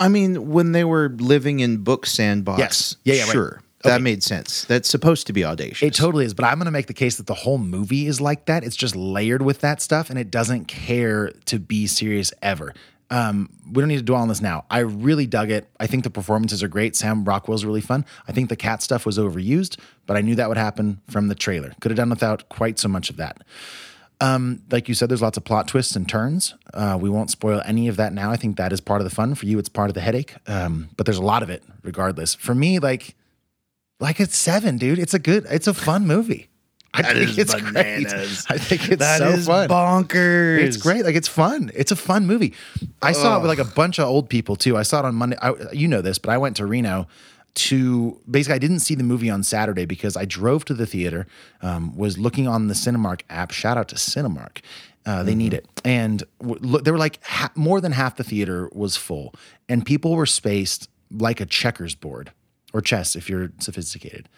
[0.00, 2.96] I mean, when they were living in book sandbox, Yes.
[3.04, 3.32] Yeah, yeah, right.
[3.32, 3.62] sure.
[3.84, 4.02] That Okay.
[4.02, 4.64] made sense.
[4.66, 5.82] That's supposed to be audacious.
[5.82, 8.20] It totally is, but I'm going to make the case that the whole movie is
[8.20, 8.62] like that.
[8.62, 12.74] It's just layered with that stuff, and it doesn't care to be serious ever.
[13.12, 14.64] Um, we don't need to dwell on this now.
[14.70, 15.68] I really dug it.
[15.78, 16.96] I think the performances are great.
[16.96, 18.06] Sam Rockwell's really fun.
[18.26, 21.34] I think the cat stuff was overused, but I knew that would happen from the
[21.34, 21.74] trailer.
[21.82, 23.42] Could have done without quite so much of that.
[24.22, 26.54] Um, like you said, there's lots of plot twists and turns.
[26.72, 28.30] Uh, we won't spoil any of that now.
[28.30, 29.34] I think that is part of the fun.
[29.34, 30.34] For you, it's part of the headache.
[30.46, 32.34] Um, but there's a lot of it, regardless.
[32.34, 33.14] For me, like,
[34.00, 34.98] like it's seven, dude.
[34.98, 36.48] It's a good, it's a fun movie.
[36.94, 38.44] I That think it's bananas.
[38.46, 38.60] great.
[38.60, 39.68] I think it's That so is fun.
[39.68, 40.58] bonkers.
[40.58, 41.04] It's great.
[41.04, 41.70] Like it's fun.
[41.74, 42.52] It's a fun movie.
[43.00, 44.76] I saw it with like a bunch of old people too.
[44.76, 45.36] I saw it on Monday.
[45.40, 47.06] I, you know this, but I went to Reno
[47.54, 51.26] to basically I didn't see the movie on Saturday because I drove to the theater,
[51.62, 53.50] um, was looking on the Cinemark app.
[53.52, 54.58] Shout out to Cinemark.
[55.04, 55.66] Uh, they need it.
[55.84, 59.34] And w- look, they were like ha- more than half the theater was full,
[59.68, 62.32] and people were spaced like a checkers board
[62.72, 64.28] or chess if you're sophisticated.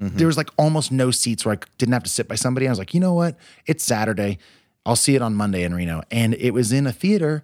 [0.00, 2.68] There was like almost no seats where I didn't have to sit by somebody.
[2.68, 3.36] I was like, you know what?
[3.66, 4.38] It's Saturday.
[4.86, 6.02] I'll see it on Monday in Reno.
[6.10, 7.42] And it was in a theater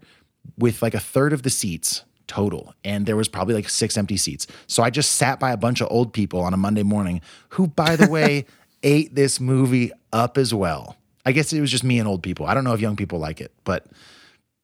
[0.57, 2.75] with like a third of the seats total.
[2.85, 4.47] And there was probably like six empty seats.
[4.67, 7.67] So I just sat by a bunch of old people on a Monday morning who,
[7.67, 8.47] by the way,
[8.83, 10.97] ate this movie up as well.
[11.27, 12.47] I guess it was just me and old people.
[12.47, 13.87] I don't know if young people like it, but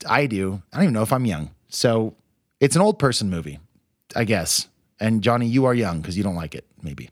[0.07, 0.63] I do.
[0.73, 1.51] I don't even know if I'm young.
[1.69, 2.15] So
[2.61, 3.59] it's an old person movie,
[4.15, 4.69] I guess.
[5.01, 7.11] And Jonny, you are young because you don't like it, maybe.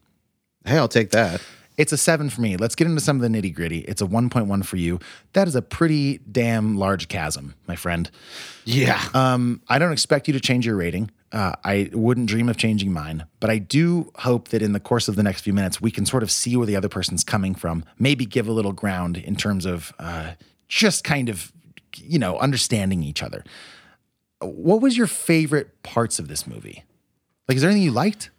[0.68, 1.40] Hey, I'll take that.
[1.78, 2.58] It's a seven for me.
[2.58, 3.78] Let's get into some of the nitty gritty.
[3.78, 5.00] It's a 1.1 for you.
[5.32, 8.10] That is a pretty damn large chasm, my friend.
[8.66, 9.02] Yeah.
[9.14, 11.10] Um, I don't expect you to change your rating.
[11.32, 15.08] Uh, I wouldn't dream of changing mine, but I do hope that in the course
[15.08, 17.54] of the next few minutes, we can sort of see where the other person's coming
[17.54, 20.32] from, maybe give a little ground in terms of uh,
[20.68, 21.50] just kind of,
[21.96, 23.42] you know, understanding each other.
[24.42, 26.84] What was your favorite parts of this movie?
[27.48, 28.30] Like, is there anything you liked?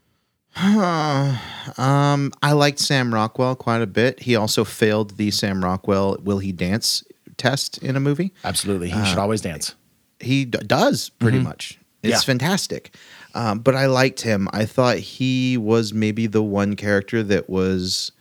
[1.77, 4.21] um, I liked Sam Rockwell quite a bit.
[4.21, 7.03] He also failed the Sam Rockwell "Will he dance?"
[7.37, 8.33] test in a movie.
[8.43, 8.89] Absolutely.
[8.89, 9.73] He should always dance.
[10.19, 11.79] He d- does pretty much.
[12.03, 12.19] It's Yeah.
[12.19, 12.93] fantastic.
[13.33, 14.49] Um, but I liked him.
[14.51, 18.11] I thought he was maybe the one character that was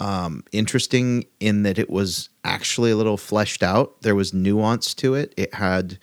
[0.00, 4.02] um, interesting in that it was actually a little fleshed out.
[4.02, 5.32] There was nuance to it.
[5.38, 5.98] It had,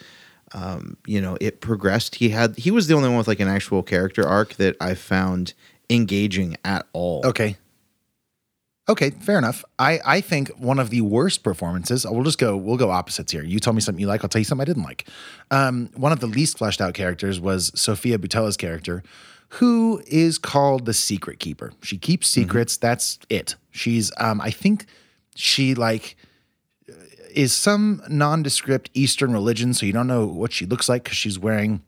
[0.54, 2.16] um, you know, it progressed.
[2.16, 2.58] He had.
[2.58, 5.54] He was the only one with like an actual character arc that I found
[5.90, 7.26] engaging at all.
[7.26, 7.58] Okay.
[8.88, 9.64] Okay, fair enough.
[9.78, 13.44] I, I think one of the worst performances, we'll just go, we'll go opposites here.
[13.44, 15.08] You tell me something you like, I'll tell you something I didn't like.
[15.52, 19.04] Um, one of the least fleshed out characters was Sofia Boutella's character,
[19.50, 21.72] who is called the secret keeper.
[21.84, 22.78] She keeps secrets.
[22.78, 23.56] That's it.
[23.70, 24.88] She's, um, I think
[25.36, 26.18] she like,
[27.34, 31.40] is some nondescript Eastern religion, so you don't know what she looks like because she's
[31.40, 31.82] wearing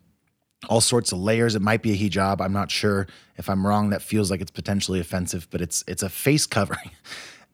[0.70, 1.56] all sorts of layers.
[1.56, 2.42] It might be a hijab.
[2.42, 3.90] I'm not sure if I'm wrong.
[3.90, 6.92] That feels like it's potentially offensive, but it's it's a face covering,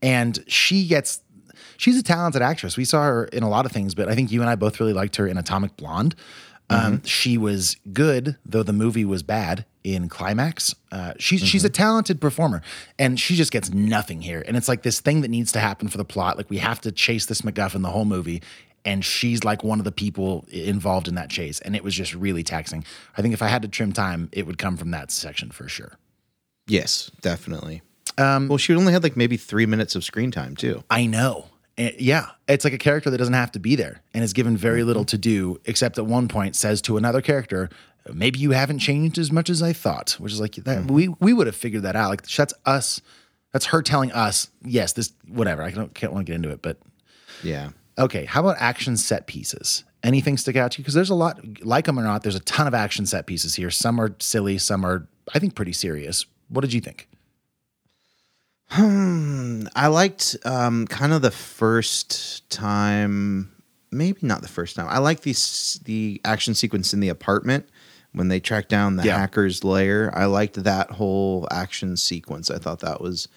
[0.01, 1.21] and she gets.
[1.79, 2.75] She's a talented actress.
[2.75, 4.79] We saw her in a lot of things, but I think you and I both
[4.79, 6.15] really liked her in Atomic Blonde.
[6.69, 10.75] Um, she was good, though the movie was bad in Climax.
[10.91, 12.61] Uh, she's she's a talented performer,
[12.99, 14.43] and she just gets nothing here.
[14.45, 16.35] And it's like this thing that needs to happen for the plot.
[16.35, 18.41] Like we have to chase this MacGuffin the whole movie,
[18.83, 22.13] and she's like one of the people involved in that chase, and it was just
[22.13, 22.83] really taxing.
[23.17, 25.69] I think if I had to trim time, it would come from that section for
[25.69, 25.93] sure.
[26.67, 27.81] Yes, definitely.
[28.17, 30.83] Um, well, she only had like maybe three minutes of screen time too.
[30.89, 31.47] I know.
[31.77, 34.57] And yeah, it's like a character that doesn't have to be there and is given
[34.57, 35.07] very little mm-hmm.
[35.07, 37.69] to do, except at one point says to another character,
[38.11, 40.79] "Maybe you haven't changed as much as I thought," which is like that.
[40.79, 40.93] Mm-hmm.
[40.93, 42.09] We we would have figured that out.
[42.09, 43.01] Like that's us.
[43.53, 46.61] That's her telling us, "Yes, this whatever." I don't can't want to get into it,
[46.61, 46.79] but
[47.43, 47.69] Yeah.
[47.97, 48.25] okay.
[48.25, 49.83] How about action set pieces?
[50.03, 50.83] Anything stick out to you?
[50.83, 53.55] Because there's a lot, like them or not, there's a ton of action set pieces
[53.55, 53.69] here.
[53.71, 56.25] Some are silly, some are, I think, pretty serious.
[56.49, 57.09] What did you think?
[58.69, 63.51] I liked um, kind of the first time,
[63.91, 64.87] maybe not the first time.
[64.89, 67.67] I like these the action sequence in the apartment
[68.13, 69.17] when they track down the Yeah.
[69.17, 70.11] hacker's lair.
[70.17, 72.49] I liked that whole action sequence.
[72.51, 73.27] I thought that was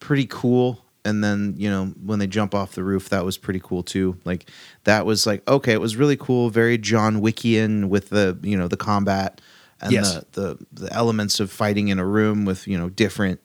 [0.00, 0.82] pretty cool.
[1.04, 4.18] And then you know when they jump off the roof, that was pretty cool too.
[4.24, 4.50] Like
[4.84, 8.66] that was like okay, it was really cool, very John Wickian with the you know
[8.68, 9.40] the combat
[9.80, 10.14] and Yes.
[10.32, 13.40] the, the the elements of fighting in a room with you know different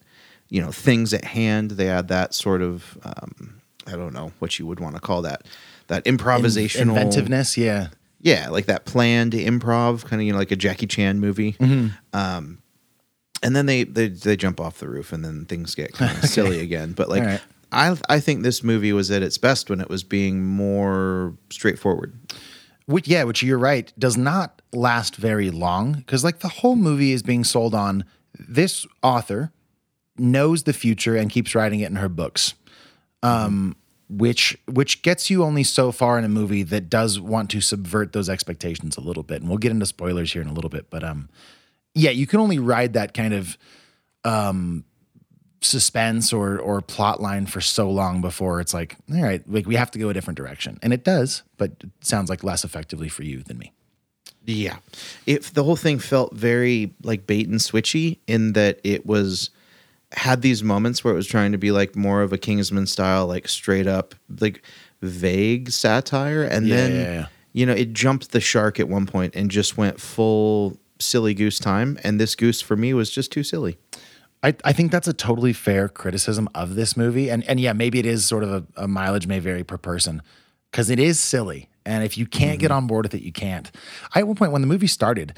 [0.52, 1.72] you know things at hand.
[1.72, 5.24] They had that sort of um, i don't know what you would want to call
[5.24, 5.48] that
[5.88, 7.88] that In- improvisational inventiveness, yeah.
[8.22, 11.56] yeah like that planned improv kind of you know like a jackie chan movie.
[12.14, 12.62] Um,
[13.44, 16.26] and then they, they they jump off the roof and then things get kind of
[16.30, 16.92] silly again.
[16.94, 17.42] But like right.
[17.72, 22.14] I, I think this movie was at its best when it was being more straightforward.
[22.86, 27.14] Which yeah, which you're right, does not last very long because like the whole movie
[27.14, 28.06] is being sold on
[28.38, 29.52] this author
[30.18, 32.54] knows the future and keeps writing it in her books.
[33.24, 33.76] Um
[34.10, 38.12] which which gets you only so far in a movie that does want to subvert
[38.12, 39.42] those expectations a little bit.
[39.42, 41.30] And we'll get into spoilers here in a little bit, but um
[41.94, 43.58] yeah, you can only ride that kind of
[44.26, 44.84] um
[45.62, 49.76] suspense or or plot line for so long before it's like, all right, like we
[49.76, 50.78] have to go a different direction.
[50.82, 53.72] And it does, but it sounds like less effectively for you than me.
[54.46, 54.78] Yeah.
[55.28, 59.52] If the whole thing felt very like bait and switchy in that it was
[60.14, 63.28] had these moments where it was trying to be like more of a Kingsman style,
[63.28, 64.64] like straight up, like
[65.02, 66.44] vague satire.
[66.44, 67.26] And Yeah, then, yeah, yeah.
[67.54, 71.60] you know, it jumped the shark at one point and just went full silly goose
[71.60, 71.98] time.
[72.04, 73.78] And this goose for me was just too silly.
[74.44, 77.30] I, I think that's a totally fair criticism of this movie.
[77.30, 80.22] And and yeah, maybe it is sort of a, a mileage may vary per person
[80.72, 81.70] because it is silly.
[81.86, 82.78] And if you can't get mm-hmm.
[82.78, 83.72] on board with it, you can't.
[84.14, 85.38] I at one point when the movie started,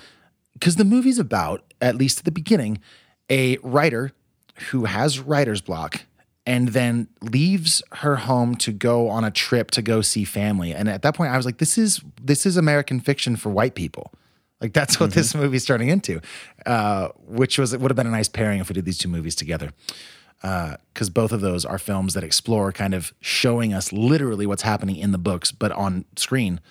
[0.54, 2.80] because the movie's about, at least at the beginning,
[3.30, 4.12] a writer
[4.72, 6.06] who has writer's block
[6.46, 10.74] and then leaves her home to go on a trip to go see family.
[10.74, 13.76] And at that point, I was like, this is this is American fiction for white
[13.76, 14.12] people.
[14.60, 16.22] Like that's what this movie's turning into,
[16.66, 19.10] uh, which was it would have been a nice pairing if we did these two
[19.10, 19.72] movies together,
[20.42, 24.96] because both of those are films that explore kind of showing us literally what's happening
[24.96, 26.62] in the books, but on screen,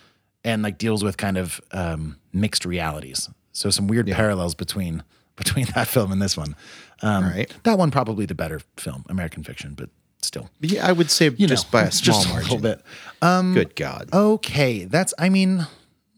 [0.42, 3.28] and like deals with kind of um, mixed realities.
[3.52, 5.02] So some weird parallels between
[5.36, 6.56] between that film and this one.
[7.02, 7.52] Um, Right.
[7.64, 11.46] That one probably the better film, American Fiction, but still, Yeah, I would say you
[11.48, 12.50] just know, by a it's small just margin.
[12.50, 12.84] a little bit.
[13.20, 14.08] Um, Good God.
[14.12, 15.12] Okay, that's.
[15.18, 15.66] I mean,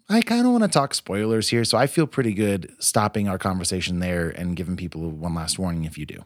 [0.08, 3.38] I kind of want to talk spoilers here, so I feel pretty good stopping our
[3.38, 6.22] conversation there and giving people one last warning if you do.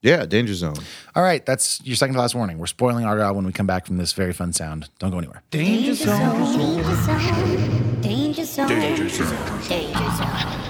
[0.00, 0.76] Yeah, Danger Zone.
[1.16, 2.58] All right, that's your second to last warning.
[2.58, 4.88] We're spoiling Argylle when we come back from this very fun sound.
[5.00, 5.42] Don't go anywhere.
[5.50, 6.38] Danger zone.
[6.40, 8.00] Danger zone.
[8.00, 8.68] Danger zone.
[8.68, 10.60] Danger zone.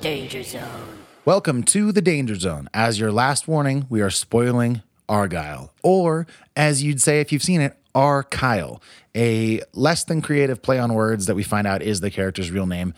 [0.00, 0.91] Danger zone.
[1.24, 2.68] Welcome to the Danger Zone.
[2.74, 7.60] As your last warning, we are spoiling Argylle, or as you'd say if you've seen
[7.60, 8.24] it, R.
[8.24, 8.82] Kyle,
[9.14, 12.66] a less than creative play on words that we find out is the character's real
[12.66, 12.92] name.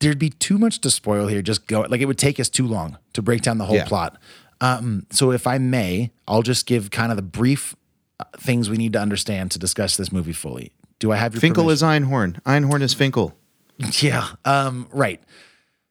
[0.00, 1.40] There'd be too much to spoil here.
[1.40, 3.86] Just go like it would take us too long to break down the whole Yeah.
[3.86, 4.18] plot.
[4.60, 7.74] Um, so if I may, I'll just give kind of the brief
[8.20, 10.72] uh, things we need to understand to discuss this movie fully.
[10.98, 11.72] Do I have your Finkel permission?
[11.88, 12.40] is Einhorn.
[12.42, 13.34] Einhorn is Finkel.
[14.00, 14.28] Yeah.
[14.44, 15.20] Um, right.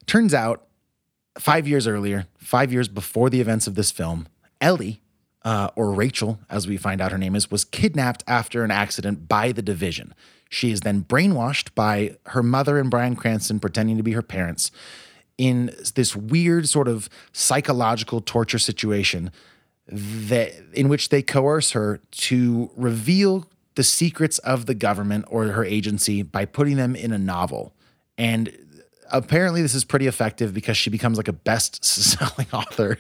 [0.06, 0.66] Turns out,
[1.38, 4.28] five years earlier, five years before the events of this film,
[4.62, 5.02] Ellie,
[5.44, 9.28] uh, or Rachel, as we find out her name is, was kidnapped after an accident
[9.28, 10.14] by the division.
[10.50, 14.72] She is then brainwashed by her mother and Bryan Cranston pretending to be her parents
[15.38, 19.32] in this weird sort of psychological torture situation
[19.88, 25.66] that in which they coerce her to reveal the secrets of the government or her
[25.66, 27.74] agency by putting them in a novel.
[28.18, 28.56] And
[29.14, 32.98] apparently this is pretty effective because she becomes like a best selling author.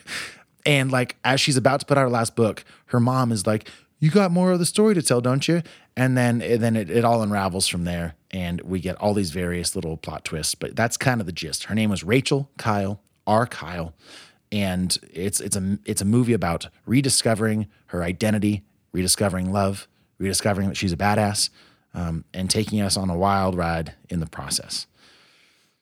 [0.66, 3.70] And like as she's about to put out her last book, her mom is like,
[3.99, 5.61] "You got more of the story to tell, don't you?"
[5.97, 9.32] And then and then it, it all unravels from there, and we get all these
[9.32, 10.55] various little plot twists.
[10.55, 11.66] But that's kind of the gist.
[11.66, 13.45] Her name was Rachel Kyle R.
[13.45, 13.93] Kyle,
[14.53, 19.88] and it's it's a it's a movie about rediscovering her identity, rediscovering love,
[20.18, 21.49] rediscovering that she's a badass,
[21.93, 24.88] um, and taking us on a wild ride in the process.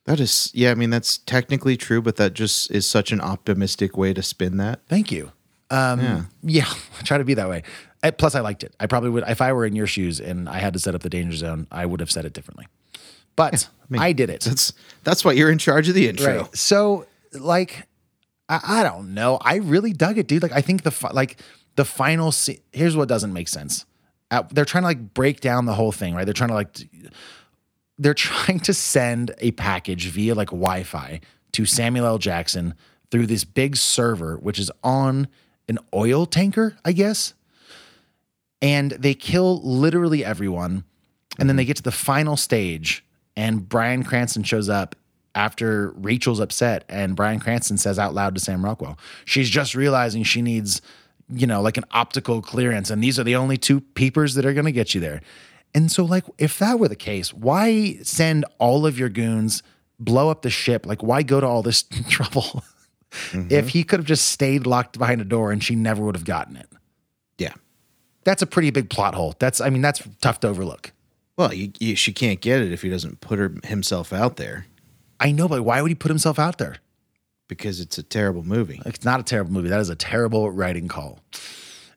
[0.06, 3.96] That is, yeah, I mean, that's technically true, but that just is such an optimistic
[3.98, 4.82] way to spin that.
[4.88, 5.32] Thank you.
[5.70, 6.22] Um, Yeah.
[6.44, 6.74] yeah.
[7.00, 7.64] I try to be that way.
[8.04, 8.76] Uh, Plus, I liked it.
[8.80, 11.02] I probably would, if I were in your shoes and I had to set up
[11.04, 12.68] the danger zone, I would have said it differently.
[13.36, 14.42] But I, did it.
[14.42, 14.74] That's
[15.04, 16.42] that's why you're in charge of the intro.
[16.42, 16.56] Right.
[16.58, 17.88] So, like,
[18.50, 19.38] I, I don't know.
[19.40, 20.44] I really dug it, dude.
[20.44, 21.38] Like, I think the fi- like
[21.76, 22.32] the final.
[22.34, 23.86] Se- Here's what doesn't make sense.
[24.30, 26.26] Uh, they're trying to like break down the whole thing, right?
[26.26, 26.74] They're trying to like.
[26.74, 26.90] t-
[28.02, 31.22] They're trying to send a package via like Wi-Fi
[31.52, 32.18] to Samuel L.
[32.18, 32.74] Jackson
[33.12, 35.28] through this big server, which is on
[35.68, 37.36] an oil tanker, I guess.
[38.60, 40.84] And they kill literally everyone.
[41.38, 43.06] And then they get to the final stage,
[43.38, 44.96] and Bryan Cranston shows up
[45.34, 46.84] after Rachel's upset.
[46.90, 50.82] And Bryan Cranston says out loud to Sam Rockwell, she's just realizing she needs,
[51.30, 52.90] you know, like an optical clearance.
[52.90, 55.22] And these are the only two peepers that are going to get you there.
[55.74, 59.64] And so, like, if that were the case, why send all of your goons,
[60.00, 60.86] blow up the ship?
[60.86, 62.64] Like, why go to all this trouble
[63.12, 63.48] mm-hmm.
[63.50, 66.26] if he could have just stayed locked behind a door and she never would have
[66.26, 66.68] gotten it?
[67.38, 67.54] Yeah.
[68.24, 69.36] That's a pretty big plot hole.
[69.40, 70.92] That's, I mean, that's tough to overlook.
[71.38, 74.68] Well, you, you, she can't get it if he doesn't put her, himself out there
[75.20, 76.78] I know, but why would he put himself out there?
[77.52, 78.82] because it's a terrible movie.
[78.86, 79.68] It's not a terrible movie.
[79.68, 81.20] That is a terrible writing call.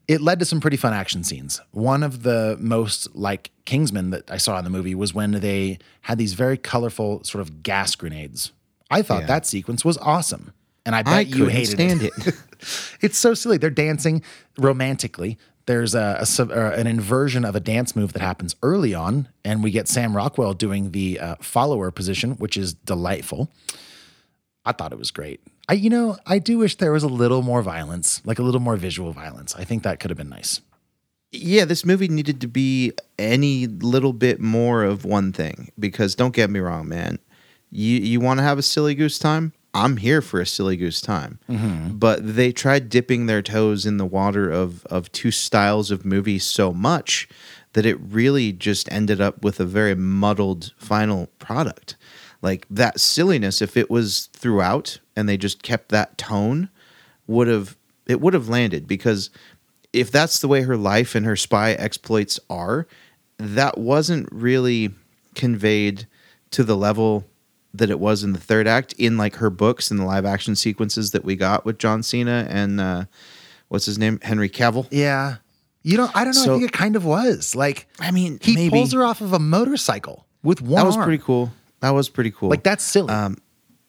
[0.07, 1.61] It led to some pretty fun action scenes.
[1.71, 5.79] One of the most like Kingsman that I saw in the movie was when they
[6.03, 8.53] had these very colorful sort of gas grenades.
[8.91, 9.27] I thought Yeah.
[9.29, 10.53] that sequence was awesome.
[10.87, 12.13] And I bet I you hated stand it.
[12.27, 12.35] it.
[13.01, 13.57] it's so silly.
[13.57, 14.23] They're dancing
[14.59, 15.39] romantically.
[15.67, 19.65] There's a, a uh, an inversion of a dance move that happens early on, and
[19.65, 23.51] we get Sam Rockwell doing the uh, follower position, which is delightful.
[24.67, 25.41] I thought it was great.
[25.69, 28.61] I, you know, I do wish there was a little more violence, like a little
[28.61, 29.55] more visual violence.
[29.57, 30.61] I think that could have been nice.
[31.33, 36.35] yeah, this movie needed to be any little bit more of one thing because don't
[36.35, 37.19] get me wrong, man.
[37.71, 39.53] You you want to have a silly goose time?
[39.77, 41.41] I'm here for a silly goose time.
[41.49, 41.97] Mm-hmm.
[41.97, 46.39] But they tried dipping their toes in the water of of two styles of movie
[46.39, 47.29] so much
[47.73, 51.97] that it really just ended up with a very muddled final product.
[52.43, 56.69] Like that silliness if it was throughout and they just kept that tone
[57.27, 59.31] would have it would have landed because
[59.93, 62.87] if that's the way her life and her spy exploits are,
[63.39, 64.91] that wasn't really
[65.35, 66.07] conveyed
[66.51, 67.25] to the level
[67.73, 70.55] that it was in the third act in like her books and the live action
[70.55, 73.05] sequences that we got with John Cena and uh,
[73.69, 74.87] what's his name Henry Cavill.
[74.91, 75.37] Yeah.
[75.83, 76.43] You know, I don't know.
[76.43, 77.55] So- I think it kind of was.
[77.57, 78.71] Like, I mean, he maybe.
[78.71, 81.05] pulls her off of a motorcycle with one That was arm.
[81.05, 81.53] pretty cool.
[81.81, 82.49] That was pretty cool.
[82.49, 83.12] Like, that's silly.
[83.12, 83.37] Um,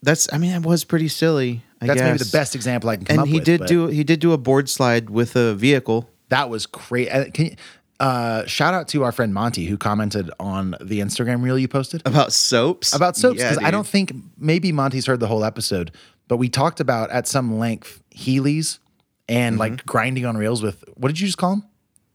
[0.06, 1.64] that's I mean, that was pretty silly.
[1.82, 3.44] I That's maybe the best example I can come And up he with.
[3.44, 6.10] did but do he did do a board slide with a vehicle.
[6.30, 7.10] that was great.
[7.10, 7.56] Uh, Can you,
[8.00, 12.02] uh, shout out to our friend Monty who commented on the Instagram reel you posted
[12.06, 12.94] About soaps?
[12.96, 13.72] about soaps Yeah, because I dude.
[13.74, 15.92] don't think maybe Monty's heard the whole episode,
[16.28, 18.80] but we talked about at some length Heelys
[19.28, 19.60] and Mm-hmm.
[19.60, 21.64] like grinding on reels with what did you just call them?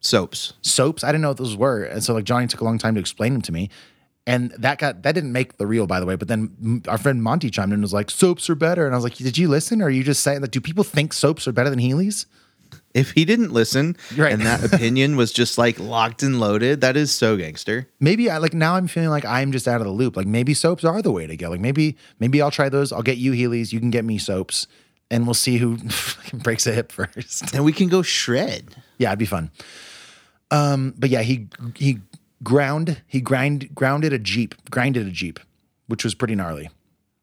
[0.00, 0.54] soaps.
[0.62, 1.04] Soaps.
[1.04, 3.00] I didn't know what those were, and so like Jonny took a long time to
[3.00, 3.68] explain them to me.
[4.30, 6.14] And that got that didn't make the reel, by the way.
[6.14, 8.96] But then our friend Monty chimed in and was like, "Soaps are better," and I
[8.96, 10.52] was like, "Did you listen, or are you just saying that?
[10.52, 12.26] Do people think soaps are better than Heelys?"
[12.94, 14.32] If he didn't listen right.
[14.32, 17.88] and that opinion was just like locked and loaded, that is so gangster.
[18.00, 20.16] maybe I like now I'm feeling like I'm just out of the loop.
[20.16, 21.50] Like maybe soaps are the way to go.
[21.50, 22.92] Like maybe maybe I'll try those.
[22.92, 24.66] I'll get you Heelys, you can get me soaps,
[25.10, 25.78] and we'll see who
[26.34, 27.54] breaks a hip first.
[27.54, 28.74] And we can go shred.
[28.98, 29.50] yeah, it'd be fun.
[30.50, 32.00] Um, but yeah, he he
[32.42, 35.40] ground he grind grounded a jeep, grinded a jeep,
[35.86, 36.70] which was pretty gnarly.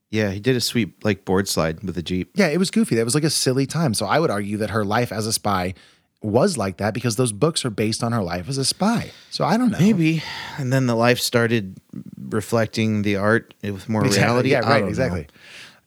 [0.10, 2.32] Yeah, he did a sweet like board slide with a Jeep.
[2.36, 2.96] Yeah, it was goofy.
[2.96, 3.94] That was like a silly time.
[3.94, 5.74] So I would argue that her life as a spy
[6.22, 9.12] was like that because those books are based on her life as a spy.
[9.30, 9.80] So I don't know.
[9.80, 10.24] Maybe.
[10.58, 11.78] And then the life started
[12.18, 14.28] reflecting the art with more Exactly.
[14.28, 14.52] reality.
[14.52, 15.28] Yeah, right, exactly.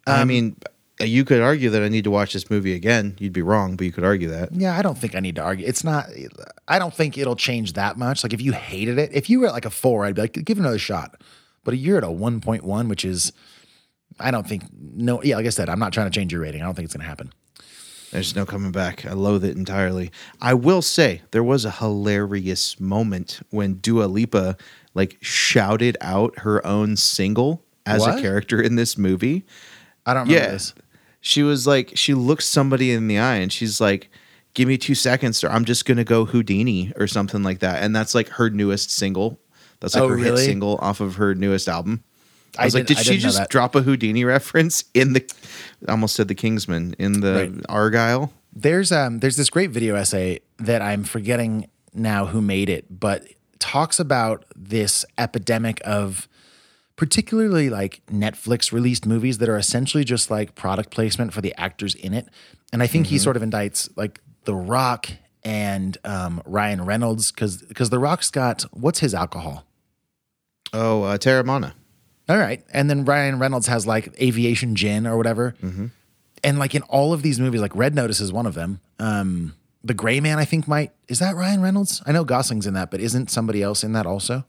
[0.06, 0.12] know.
[0.12, 0.56] I um, mean,
[1.00, 3.16] Uh, you could argue that I need to watch this movie again.
[3.18, 4.52] You'd be wrong, but you could argue that.
[4.52, 5.66] Yeah, I don't think I need to argue.
[5.66, 6.06] It's not.
[6.68, 8.22] I don't think it'll change that much.
[8.22, 10.32] Like if you hated it, if you were at like a four, I'd be like,
[10.44, 11.20] give it another shot.
[11.64, 13.32] But you're at a one point one, which is,
[14.18, 14.64] I don't think.
[14.72, 16.62] No, yeah, like I said, I'm not trying to change your rating.
[16.62, 17.32] I don't think it's going to happen.
[18.12, 19.06] There's no coming back.
[19.06, 20.10] I loathe it entirely.
[20.40, 24.56] I will say there was a hilarious moment when Dua Lipa
[24.94, 28.18] like shouted out her own single as What?
[28.18, 29.44] a character in this movie.
[30.04, 30.50] I don't remember Yeah.
[30.52, 30.74] this.
[31.20, 34.10] She was like, she looks somebody in the eye and she's like,
[34.54, 37.82] give me two seconds or I'm just going to go Houdini or something like that.
[37.82, 39.38] And that's like her newest single.
[39.80, 40.40] That's like Oh, her really?
[40.42, 42.02] hit single off of her newest album.
[42.58, 45.24] I I was like, did- did I she just drop a Houdini reference in the,
[45.86, 47.52] I almost said the Kingsman, in the Right.
[47.68, 48.30] Argylle?
[48.52, 53.22] There's um there's this great video essay that I'm forgetting now who made it, but
[53.60, 56.26] talks about this epidemic of
[57.00, 61.94] particularly like Netflix released movies that are essentially just like product placement for the actors
[61.94, 62.28] in it.
[62.74, 65.10] And I think he sort of indicts like The Rock
[65.42, 69.64] and um, Ryan Reynolds because because The Rock's got what's his alcohol?
[70.74, 71.72] Oh, uh, Teremana.
[72.28, 72.62] All right.
[72.70, 75.54] And then Ryan Reynolds has like aviation gin or whatever.
[76.44, 78.78] And like in all of these movies, like Red Notice is one of them.
[78.98, 82.02] Um, the Gray Man, I think, might is that Ryan Reynolds?
[82.04, 84.44] I know Gosling's in that, but isn't somebody else in that also?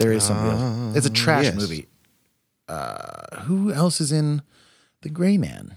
[0.00, 0.96] There is somebody else.
[0.96, 1.54] It's a trash yes.
[1.54, 1.86] movie.
[2.66, 4.40] Uh, who else is in
[5.02, 5.76] The Gray Man?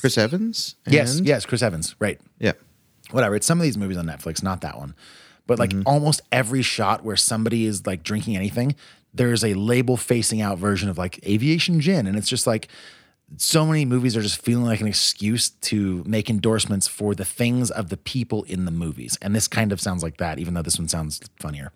[0.00, 0.76] Chris Evans?
[0.86, 1.96] Yes, and- yes, Chris Evans.
[1.98, 2.20] Right.
[2.38, 2.52] Yeah.
[3.10, 3.34] Whatever.
[3.34, 4.94] It's some of these movies on Netflix, not that one.
[5.46, 8.76] But like almost every shot where somebody is like drinking anything,
[9.14, 12.06] there's a label facing out version of like aviation gin.
[12.06, 12.68] And it's just like
[13.38, 17.70] so many movies are just feeling like an excuse to make endorsements for the things
[17.70, 19.18] of the people in the movies.
[19.22, 21.72] And this kind of sounds like that, even though this one sounds funnier.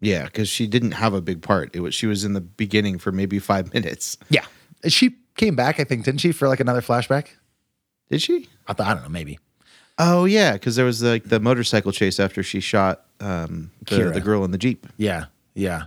[0.00, 1.74] Yeah, because she didn't have a big part.
[1.74, 4.16] It was she was in the beginning for maybe five minutes.
[4.28, 4.44] Yeah.
[4.86, 7.28] She came back, I think, didn't she, for like another flashback?
[8.10, 8.48] Did she?
[8.66, 9.38] I thought I don't know, maybe.
[9.98, 14.20] Oh yeah, because there was like the motorcycle chase after she shot um, the, the
[14.20, 14.86] girl in the jeep.
[14.96, 15.84] Yeah, yeah.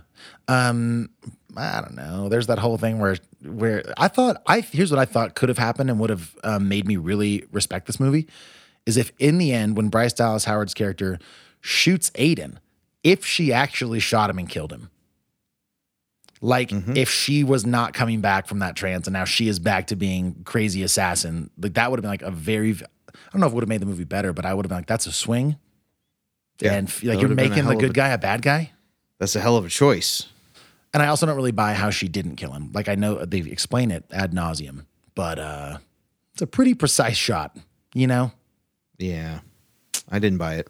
[0.48, 1.10] Um,
[1.56, 2.28] I don't know.
[2.28, 5.58] There's that whole thing where where I thought I here's what I thought could have
[5.58, 8.26] happened and would have um, made me really respect this movie
[8.86, 11.18] is if in the end when Bryce Dallas Howard's character
[11.60, 12.58] shoots Aidan,
[13.02, 14.90] if she actually shot him and killed him.
[16.40, 19.88] Like if she was not coming back from that trance and now she is back
[19.88, 23.46] to being crazy assassin, like that would have been like a very I don't know
[23.46, 25.06] if it would have made the movie better, but I would have been like, that's
[25.06, 25.56] a swing.
[26.60, 28.42] Yeah, and like you're would have been a making the good a- guy a bad
[28.42, 28.72] guy.
[29.18, 30.26] That's a hell of a choice.
[30.94, 32.70] And I also don't really buy how she didn't kill him.
[32.72, 35.78] Like I know they explain it ad nauseum, but uh,
[36.32, 37.56] it's a pretty precise shot.
[37.94, 38.32] You know?
[38.98, 39.40] Yeah,
[40.10, 40.68] I didn't buy it.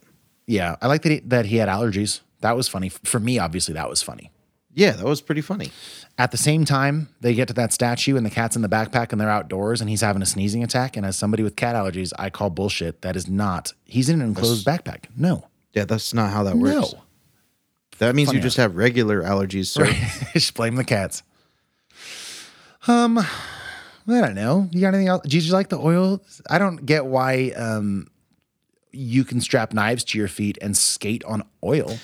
[0.48, 2.20] Yeah, I like that he, that he had allergies.
[2.40, 3.38] That was funny for me.
[3.38, 4.32] Obviously, that was funny.
[4.72, 5.70] Yeah, that was pretty funny.
[6.16, 9.12] At the same time, they get to that statue and the cat's in the backpack
[9.12, 10.96] and they're outdoors and he's having a sneezing attack.
[10.96, 13.02] And as somebody with cat allergies, I call bullshit.
[13.02, 13.72] That is not.
[13.84, 15.04] He's in an enclosed backpack.
[15.16, 16.92] No, Yeah, that's not how that works.
[16.92, 17.02] no.
[17.98, 19.86] That means Funny you just have regular allergies, sir.
[20.32, 21.24] Just blame the cats.
[22.86, 23.26] Um, I
[24.06, 24.68] don't know.
[24.70, 25.22] You got anything else?
[25.26, 26.22] Did you like the oil?
[26.48, 28.06] I don't get why um
[28.92, 31.98] you can strap knives to your feet and skate on oil.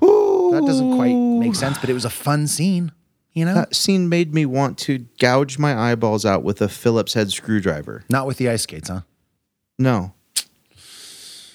[0.00, 2.92] That doesn't quite make sense, but it was a fun scene.
[3.32, 7.14] You know, That scene made me want to gouge my eyeballs out with a Phillips
[7.14, 8.04] head screwdriver.
[8.08, 9.02] not with the ice skates, huh?
[9.78, 10.14] No.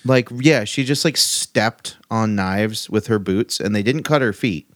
[0.04, 4.22] Like, yeah, she just like stepped on knives with her boots and they didn't cut
[4.22, 4.70] her feet.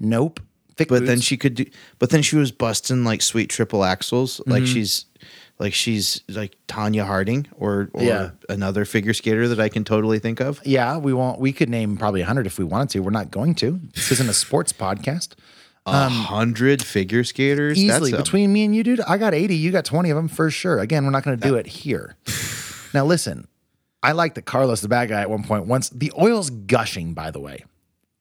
[0.00, 0.40] Nope.
[0.76, 1.66] Thick But then she could do
[2.00, 4.40] but then she was busting like sweet triple axels.
[4.40, 4.50] Mm-hmm.
[4.50, 5.04] Like she's
[5.64, 8.30] like she's like Tonya Harding or or Yeah.
[8.48, 10.60] another figure skater that I can totally think of.
[10.64, 11.40] Yeah, we won't.
[11.40, 13.00] We could name probably a hundred if we wanted to.
[13.00, 13.80] We're not going to.
[13.94, 15.30] This isn't a sports podcast.
[15.86, 17.76] A hundred figure skaters.
[17.78, 19.00] Um, easily That's a- between me and you, dude.
[19.02, 19.54] I got 80.
[19.56, 20.78] You got 20 of them for sure.
[20.78, 22.16] Again, we're not going to do it here.
[22.94, 23.48] now, listen,
[24.02, 27.30] I like that Carlos, the bad guy, at one point, once the oil's gushing, by
[27.30, 27.64] the way,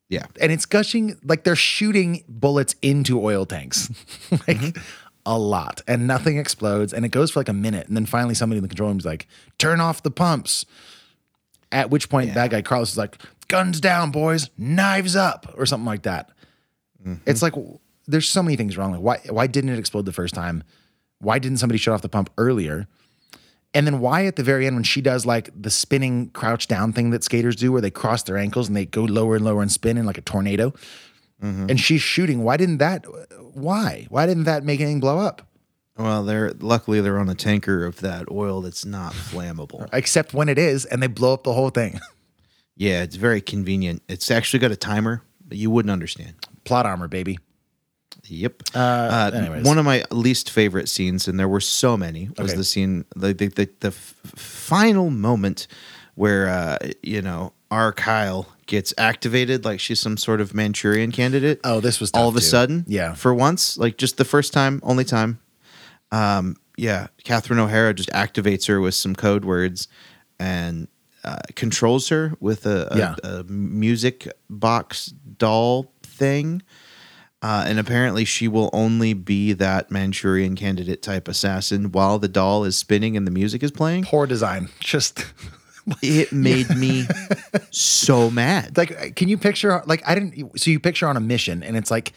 [0.10, 0.26] yeah.
[0.42, 3.90] and it's gushing like they're shooting bullets into oil tanks,
[4.32, 4.82] like Mm-hmm.
[5.26, 8.34] A lot, and nothing explodes, and it goes for like a minute, and then finally
[8.34, 10.66] somebody in the control room is like, "Turn off the pumps."
[11.72, 13.18] At which point, that guy Carlos is like,
[13.48, 14.50] "Guns down, boys!
[14.58, 16.30] Knives up!" or something like that.
[17.02, 17.16] Mm-hmm.
[17.26, 17.54] It's like
[18.08, 18.92] there's so many things wrong.
[18.92, 20.64] Like why why didn't it explode the first time?
[21.20, 22.88] Why didn't somebody shut off the pump earlier?
[23.74, 26.94] And then why at the very end when she does like the spinning crouch down
[26.94, 29.62] thing that skaters do where they cross their ankles and they go lower and lower
[29.62, 30.74] and spin in like a tornado
[31.44, 33.06] and she's shooting why didn't that
[33.54, 35.42] why why didn't that make anything blow up
[35.98, 39.88] Well, they're luckily they're on a tanker of that oil that's not flammable.
[39.94, 42.00] except when it is and they blow up the whole thing
[42.76, 44.02] Yeah, it's very convenient.
[44.10, 46.34] It's actually got a timer, but you wouldn't understand.
[46.64, 47.38] plot armor baby
[48.26, 48.64] Yep.
[48.74, 52.58] Uh, Uh, one of my least favorite scenes, and there were so many, was Okay.
[52.58, 55.68] the scene, the the, the, the f- final moment
[56.16, 61.60] where uh, you know our Kyle gets activated like she's some sort of Manchurian candidate.
[61.64, 62.46] Oh, this was all of a too.
[62.46, 63.14] sudden, Yeah.
[63.16, 65.40] for once, like just the first time, only time.
[66.12, 69.88] Um, yeah, Catherine O'Hara just activates her with some code words
[70.40, 70.88] and
[71.24, 73.16] uh, controls her with a, a, Yeah.
[73.24, 75.08] a music box
[75.38, 76.62] doll thing.
[77.42, 82.64] Uh, and apparently, she will only be that Manchurian candidate type assassin while the doll
[82.64, 84.06] is spinning and the music is playing.
[84.06, 84.70] Poor design.
[84.80, 85.26] Just
[86.02, 87.06] It made me
[87.72, 88.78] so mad.
[88.78, 89.82] like, can you picture?
[89.86, 90.60] Like, I didn't.
[90.60, 92.14] So you picture on a mission, and it's like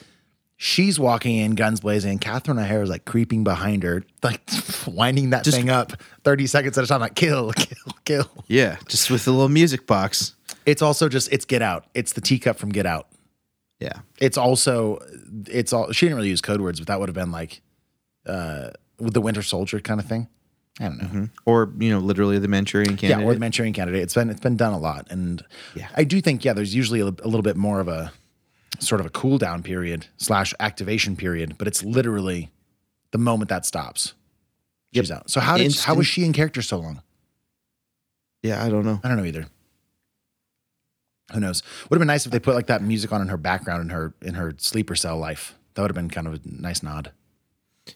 [0.57, 4.41] she's walking in, guns blazing, and Catherine O'Hara is like creeping behind her, like
[4.87, 5.93] winding that Just- thing up
[6.25, 8.31] thirty seconds at a time, like kill, kill, kill.
[8.47, 10.35] Yeah, just with a little music box.
[10.65, 11.87] It's also just it's Get Out.
[11.95, 13.09] It's the teacup from Get Out.
[13.79, 14.01] Yeah.
[14.19, 14.99] It's also
[15.47, 15.93] it's all.
[15.93, 17.61] She didn't really use code words, but that would have been like
[18.27, 20.29] uh with the Winter Soldier kind of thing.
[20.79, 21.05] I don't know.
[21.05, 21.25] Mm-hmm.
[21.47, 23.23] Or, you know, literally the Manchurian candidate.
[23.25, 24.03] Yeah, or the Manchurian Candidate.
[24.03, 25.43] It's been it's been done a lot, and
[25.75, 25.89] Yeah.
[25.97, 28.13] I do think yeah, there's usually a, a little bit more of a
[28.79, 32.51] sort of a cool down period slash activation period, but it's literally
[33.13, 34.13] the moment that stops.
[34.95, 35.31] She's out.
[35.31, 37.03] So how did how was she in character so long?
[38.43, 39.01] yeah, I don't know.
[39.03, 39.47] I don't know either.
[41.33, 41.63] Who knows?
[41.89, 43.89] Would have been nice if they put like that music on in her background in
[43.91, 45.55] her in her sleeper cell life.
[45.75, 47.13] That would have been kind of a nice nod.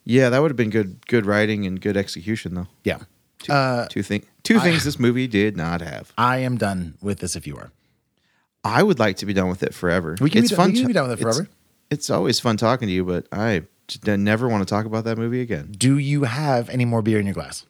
[0.04, 2.68] Yeah, that would have been good good writing and good execution though.
[2.84, 2.98] Yeah.
[3.40, 6.12] Two, Uh, two thing two things this movie did not have.
[6.18, 7.34] I am done with this.
[7.36, 7.70] If you are,
[8.64, 10.16] I would like to be done with it forever.
[10.20, 11.48] We can it's be- fun we can to- be done with it forever.
[11.90, 13.62] It's, always fun talking to you, but I
[14.06, 15.72] never want to talk about that movie again.
[15.76, 17.66] do you have any more beer in your glass?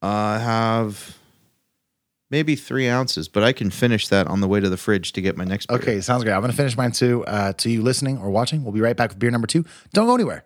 [0.00, 1.16] I have
[2.30, 5.20] maybe three ounces, but I can finish that on the way to the fridge to
[5.20, 5.78] get my next beer.
[5.78, 6.34] Okay, sounds great.
[6.34, 7.24] I'm going to finish mine too.
[7.24, 9.64] Uh, to you listening or watching, we'll be right back with beer number two.
[9.92, 10.44] Don't go anywhere.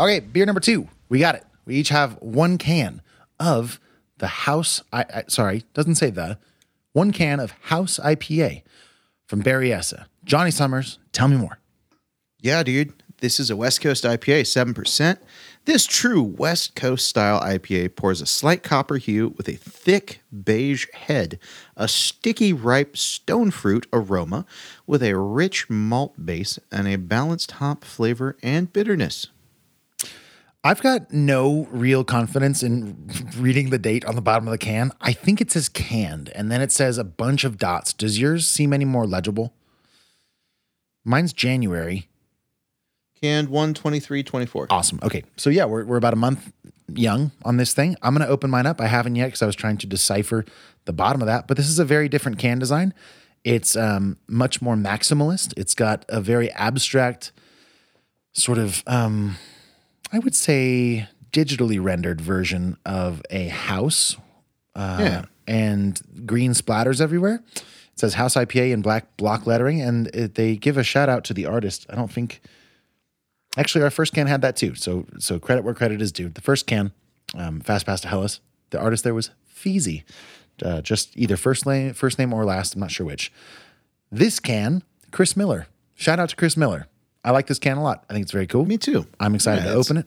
[0.00, 0.88] Okay, beer number two.
[1.08, 1.44] We got it.
[1.64, 3.02] We each have one can
[3.38, 3.78] of
[4.18, 4.82] the House.
[4.92, 6.38] I, I sorry, doesn't say the
[6.92, 8.62] one can of House IPA
[9.26, 10.06] from Berryessa.
[10.24, 11.58] Jonny Summers, tell me more.
[12.40, 12.92] Yeah, dude.
[13.22, 15.16] This is a West Coast IPA, 7%.
[15.64, 20.88] This true West Coast style IPA pours a slight copper hue with a thick beige
[20.92, 21.38] head,
[21.76, 24.44] a sticky ripe stone fruit aroma
[24.88, 29.28] with a rich malt base and a balanced hop flavor and bitterness.
[30.64, 34.92] I've got no real confidence in reading the date on the bottom of the can.
[35.00, 37.92] I think it says canned, and then it says a bunch of dots.
[37.92, 39.52] Does yours seem any more legible?
[41.04, 42.08] Mine's January.
[43.20, 44.66] Canned 123.24.
[44.70, 45.00] Awesome.
[45.02, 45.24] Okay.
[45.36, 46.52] So, yeah, we're, we're about a month
[46.88, 47.96] young on this thing.
[48.00, 48.80] I'm going to open mine up.
[48.80, 50.44] I haven't yet because I was trying to decipher
[50.84, 52.94] the bottom of that, but this is a very different can design.
[53.42, 55.54] It's um, much more maximalist.
[55.56, 57.32] It's got a very abstract,
[58.32, 59.36] sort of, um,
[60.12, 64.16] I would say, digitally rendered version of a house
[64.74, 65.24] uh, Yeah.
[65.46, 67.42] and green splatters everywhere.
[67.54, 71.24] It says House IPA in black block lettering, and it, they give a shout out
[71.24, 71.86] to the artist.
[71.90, 72.40] I don't think,
[73.56, 74.74] actually, our first can had that too.
[74.74, 76.28] So, so credit where credit is due.
[76.28, 76.92] The first can,
[77.34, 78.40] um, Fast Pass to Helles,
[78.70, 80.04] the artist there was Feezy,
[80.62, 82.74] uh, just either first name, first name or last.
[82.74, 83.32] I'm not sure which.
[84.10, 85.66] This can, Chris Miller.
[85.94, 86.86] Shout out to Chris Miller.
[87.24, 88.04] I like this can a lot.
[88.10, 88.64] I think it's very cool.
[88.64, 89.06] Me too.
[89.20, 90.06] I'm excited Yeah, to it's- open it.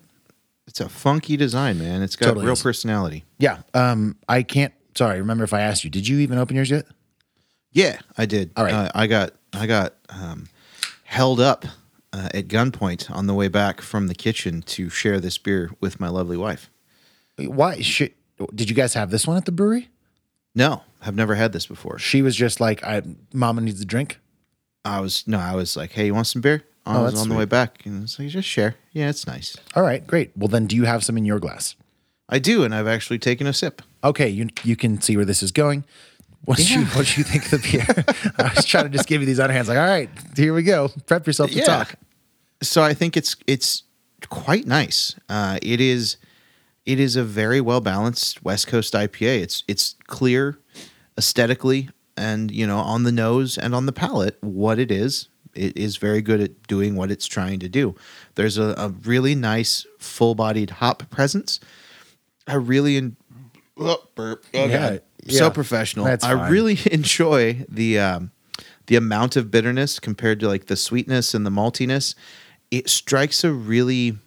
[0.68, 2.02] It's a funky design, man.
[2.02, 2.64] It's got Totally real is.
[2.64, 3.24] personality.
[3.38, 3.60] Yeah.
[3.76, 4.74] Um, I can't.
[4.98, 5.20] Sorry.
[5.20, 6.86] Remember if I asked you, did you even open yours yet?
[7.72, 8.50] Yeah, I did.
[8.58, 8.74] All right.
[8.74, 10.48] Uh, I got I got um,
[11.04, 11.66] held up
[12.14, 16.00] uh, at gunpoint on the way back from the kitchen to share this beer with
[16.00, 16.72] my lovely wife.
[17.38, 17.82] Why?
[17.82, 18.14] Should,
[18.56, 19.90] did you guys have this one at the brewery?
[20.56, 22.00] No, I've never had this before.
[22.00, 23.04] She was just like, I,
[23.34, 24.20] "Mama needs a drink."
[24.84, 27.30] I was no, I was like, "Hey, you want some beer?" I Oh, was on
[27.30, 29.56] the way back, and it's like, "Just share." Yeah, it's nice.
[29.76, 30.32] All right, great.
[30.38, 31.76] Well, then, do you have some in your glass?
[32.30, 33.82] I do, and I've actually taken a sip.
[34.04, 35.84] Okay, you you can see where this is going.
[36.46, 38.34] What you what do you think of the beer?
[38.38, 40.90] I was trying to just give you these underhands, like, all right, here we go.
[41.08, 41.66] Prep yourself to Yeah.
[41.66, 41.96] talk.
[42.62, 43.82] So I think it's it's
[44.30, 45.16] quite nice.
[45.28, 46.18] Uh, it is
[46.86, 49.42] it is a very well balanced West Coast IPA.
[49.42, 50.60] It's it's clear
[51.18, 55.28] aesthetically and you know on the nose and on the palate what it is.
[55.56, 57.96] It is very good at doing what it's trying to do.
[58.36, 61.60] There's a, a really nice full bodied hop presence.
[62.48, 63.16] I really en-
[63.80, 64.46] oh, burp.
[64.54, 65.38] Oh, Yeah, yeah.
[65.40, 66.06] so professional.
[66.06, 66.52] That's I fine.
[66.52, 68.32] really enjoy the um,
[68.88, 72.14] the amount of bitterness compared to like the sweetness and the maltiness.
[72.70, 74.18] It strikes a really,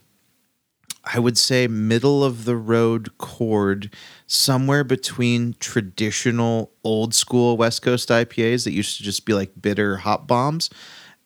[1.04, 3.94] I would say, middle of the road chord,
[4.26, 9.98] somewhere between traditional old school West Coast IPAs that used to just be like bitter
[9.98, 10.70] hop bombs.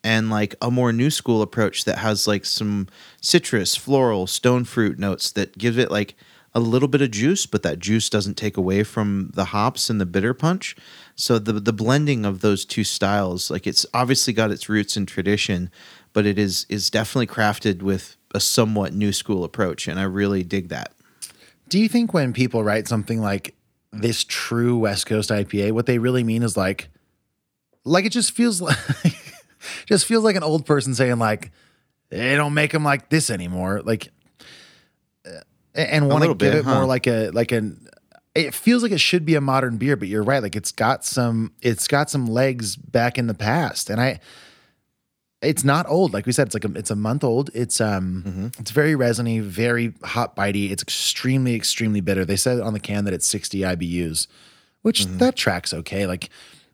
[0.04, 2.88] And like a more new school approach that has like some
[3.20, 6.16] citrus, floral, stone fruit notes that give it like
[6.54, 10.00] a little bit of juice, but that juice doesn't take away from the hops and
[10.00, 10.76] the bitter punch.
[11.14, 15.06] So the the blending of those two styles, like it's obviously got its roots in
[15.06, 15.70] tradition,
[16.12, 20.42] but it is is definitely crafted with a somewhat new school approach, and I really
[20.42, 20.92] dig that.
[21.68, 23.54] Do you think when people write something like
[23.92, 26.88] this true West Coast IPA, what they really mean is like,
[27.84, 28.76] like it just feels like,
[29.86, 31.50] just feels like an old person saying like,
[32.12, 33.80] they don't make them like this anymore.
[33.82, 34.10] Like,
[35.26, 35.40] uh,
[35.74, 37.88] and want to give bit, it more like a like an.
[38.34, 40.42] It feels like it should be a modern beer, but you're right.
[40.42, 44.20] Like it's got some, it's got some legs back in the past, and I.
[45.40, 46.46] It's not old, like we said.
[46.46, 47.50] It's like a, it's a month old.
[47.52, 50.70] It's um, it's very resiny, very hot bitey.
[50.70, 52.24] It's extremely, extremely bitter.
[52.24, 54.28] They said on the can that it's 60 IBUs,
[54.82, 56.06] which that tracks okay.
[56.06, 56.30] Like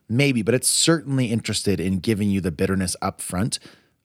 [0.08, 3.58] maybe, but it's certainly interested in giving you the bitterness up front.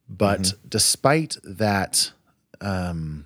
[0.10, 2.12] But despite that,
[2.62, 3.26] um,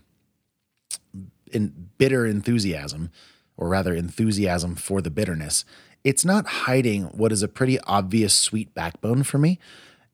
[1.52, 3.10] in bitter enthusiasm,
[3.58, 5.66] or rather enthusiasm for the bitterness,
[6.04, 9.60] it's not hiding what is a pretty obvious sweet backbone for me.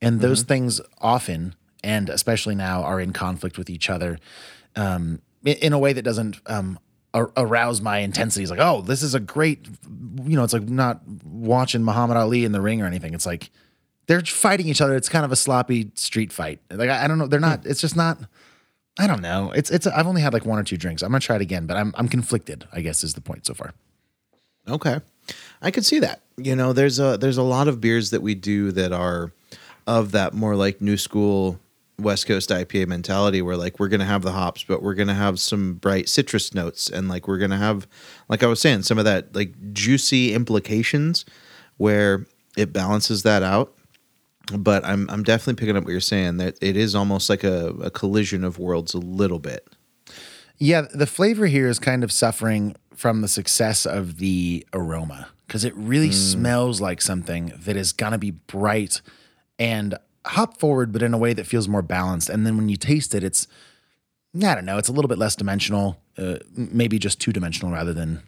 [0.01, 4.17] And those things often, and especially now, are in conflict with each other
[4.75, 6.79] um, in, a way that doesn't um,
[7.13, 8.43] arouse my intensity.
[8.43, 9.67] It's like, oh, this is a great,
[10.23, 13.13] you know, it's like not watching Muhammad Ali in the ring or anything.
[13.13, 13.51] It's like
[14.07, 14.95] they're fighting each other.
[14.95, 16.59] It's kind of a sloppy street fight.
[16.71, 17.65] Like I, I don't know, they're not.
[17.65, 18.17] It's just not.
[18.97, 19.51] I don't know.
[19.55, 19.87] It's it's.
[19.87, 21.01] I've only had like one or two drinks.
[21.01, 22.67] I'm gonna try it again, but I'm I'm conflicted.
[22.71, 23.73] I guess is the point so far.
[24.67, 24.99] Okay.
[25.61, 26.21] I could see that.
[26.37, 29.31] You know, there's a there's a lot of beers that we do that are
[29.87, 31.59] of that more like new school
[31.99, 35.39] West Coast IPA mentality where like we're gonna have the hops, but we're gonna have
[35.39, 37.87] some bright citrus notes and like we're gonna have
[38.29, 41.25] like I was saying, some of that like juicy implications
[41.77, 42.25] where
[42.57, 43.73] it balances that out.
[44.57, 47.67] But I'm I'm definitely picking up what you're saying that it is almost like a,
[47.81, 49.67] a collision of worlds a little bit.
[50.57, 55.63] Yeah, the flavor here is kind of suffering from the success of the aroma because
[55.63, 56.13] it really mm.
[56.13, 59.01] smells like something that is gonna be bright
[59.59, 59.95] and
[60.25, 62.29] hop forward, but in a way that feels more balanced.
[62.29, 63.47] And then when you taste it, it's
[64.35, 67.93] I don't know, it's a little bit less dimensional, uh, maybe just two dimensional rather
[67.93, 68.23] than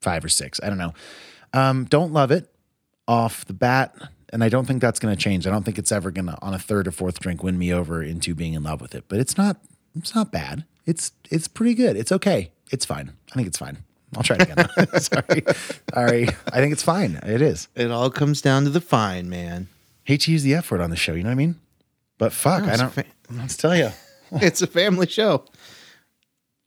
[0.00, 0.60] five or six.
[0.62, 0.94] I don't know.
[1.52, 2.50] Um, don't love it
[3.06, 3.94] off the bat,
[4.32, 5.46] and I don't think that's going to change.
[5.46, 7.72] I don't think it's ever going to, on a third or fourth drink, win me
[7.72, 9.04] over into being in love with it.
[9.08, 9.58] But it's not,
[9.94, 10.64] it's not bad.
[10.86, 11.96] It's it's pretty good.
[11.96, 12.52] It's okay.
[12.70, 13.12] It's fine.
[13.30, 13.78] I think it's fine.
[14.16, 15.00] I'll try it again.
[15.00, 15.44] Sorry,
[15.94, 16.28] sorry.
[16.52, 17.20] I think it's fine.
[17.24, 17.68] It is.
[17.76, 19.68] It all comes down to the fine, man.
[20.10, 21.12] Hate to use the F word on the show.
[21.14, 21.60] You know what I mean?
[22.18, 22.92] But fuck, No, I don't.
[22.92, 23.90] fa- let's tell you.
[24.32, 25.44] it's a family show.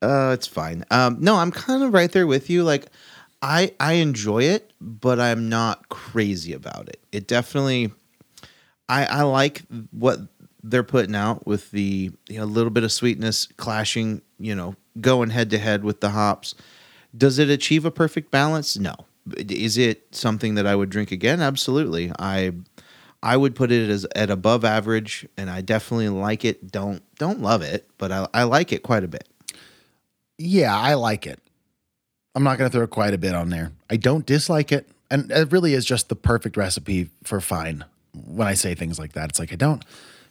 [0.02, 0.86] Uh, it's fine.
[0.89, 2.64] Um, no, I'm kind of right there with you.
[2.64, 2.86] Like,
[3.41, 7.02] I I enjoy it, but I'm not crazy about it.
[7.12, 7.91] It definitely,
[8.88, 10.22] I I like what
[10.64, 14.22] they're putting out with the you know, little bit of sweetness clashing.
[14.39, 16.56] You know, going head to head with the hops.
[17.18, 18.78] Does it achieve a perfect balance?
[18.78, 18.96] No.
[19.38, 21.41] Is it something that I would drink again?
[21.41, 22.10] Absolutely.
[22.18, 22.54] I
[23.24, 26.71] I would put it as at above average, and I definitely like it.
[26.71, 29.28] Don't don't love it, but I, I like it quite a bit.
[30.38, 31.39] Yeah, I like it.
[32.36, 33.71] I'm not going to throw quite a bit on there.
[33.89, 34.89] I don't dislike it.
[35.09, 37.86] And it really is just the perfect recipe for fine.
[38.13, 39.86] When I say things like that, it's like I don't,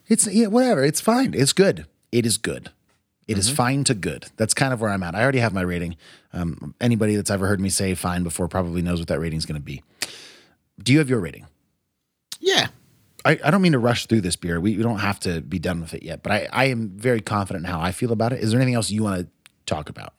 [0.08, 0.84] it's yeah, whatever.
[0.84, 1.32] It's fine.
[1.34, 1.86] It's good.
[2.10, 2.70] It is good.
[3.28, 4.26] It is fine to good.
[4.36, 5.14] That's kind of where I'm at.
[5.14, 5.96] I already have my rating.
[6.34, 9.46] Um, anybody that's ever heard me say fine before probably knows what that rating is
[9.46, 9.82] going to be.
[10.82, 11.46] Do you have your rating?
[12.40, 12.66] Yeah.
[13.24, 14.60] I, I don't mean to rush through this beer.
[14.60, 17.20] We, we don't have to be done with it yet, but I, I am very
[17.20, 18.40] confident in how I feel about it.
[18.40, 19.28] Is there anything else you want to
[19.66, 20.14] talk about?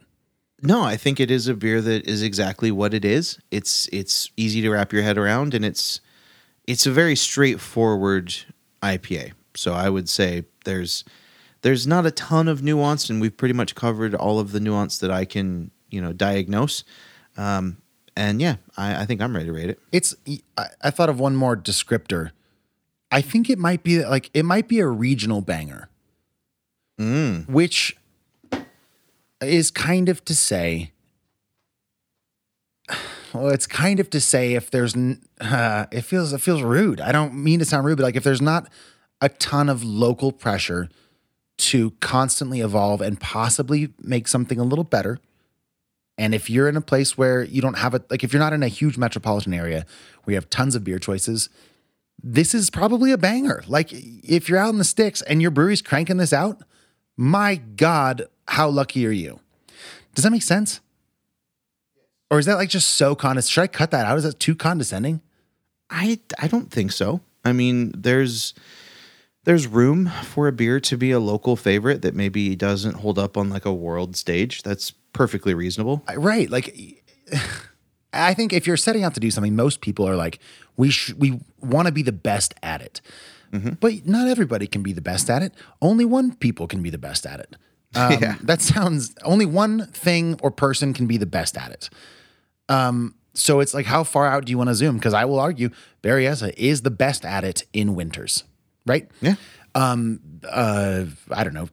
[0.62, 3.38] No, I think it is a beer that is exactly what it is.
[3.51, 5.99] It's it's easy to wrap your head around, and it's
[6.66, 8.34] it's a very straightforward
[8.82, 9.34] IPA.
[9.56, 11.04] So I would say there's
[11.64, 14.99] there's not a ton of nuance, and we've pretty much covered all of the nuance
[14.99, 16.86] that I can you know diagnose.
[17.36, 17.78] Um,
[18.16, 19.80] and yeah, I, I think I'm ready to rate it.
[19.91, 20.16] It's
[20.58, 22.32] I, I thought of one more descriptor.
[23.14, 25.88] I think it might be like it might be a regional banger,
[27.47, 27.95] which
[29.39, 30.91] is kind of to say.
[33.34, 34.95] Well, it's kind of to say if there's,
[35.41, 36.99] uh, it feels it feels rude.
[37.01, 38.68] I don't mean to sound rude, but like if there's not
[39.22, 40.89] a ton of local pressure
[41.57, 45.20] to constantly evolve and possibly make something a little better,
[46.18, 48.53] and if you're in a place where you don't have it, like if you're not
[48.53, 49.86] in a huge metropolitan area
[50.24, 51.49] where you have tons of beer choices,
[52.24, 53.63] this is probably a banger.
[53.67, 56.63] Like if you're out in the sticks and your brewery's cranking this out,
[57.17, 59.39] my God, how lucky are you?
[60.15, 60.80] Does that make sense?
[62.32, 63.53] Or is that like just so condescending?
[63.53, 64.17] Should I cut that out?
[64.17, 65.21] Is that too condescending?
[65.89, 67.21] I I don't think so.
[67.45, 68.53] I mean, there's
[69.43, 73.38] there's room for a beer to be a local favorite that maybe doesn't hold up
[73.38, 74.63] on like a world stage.
[74.63, 76.03] That's perfectly reasonable.
[76.15, 76.49] Right.
[76.49, 77.03] Like,
[78.13, 80.39] I think if you're setting out to do something, most people are like,
[80.78, 83.01] we sh- we want to be the best at it.
[83.80, 85.53] But not everybody can be the best at it.
[85.80, 87.55] Only one people can be the best at it.
[87.95, 88.38] Um, Yeah.
[88.41, 91.91] That sounds only one thing or person can be the best at it.
[92.68, 94.95] Um, so it's like, how far out do you want to zoom?
[94.97, 95.70] Because I will argue
[96.01, 98.45] Berryessa is the best at it in winters,
[98.88, 99.07] right?
[99.22, 99.36] Yeah.
[99.76, 101.70] Um, uh, I don't know,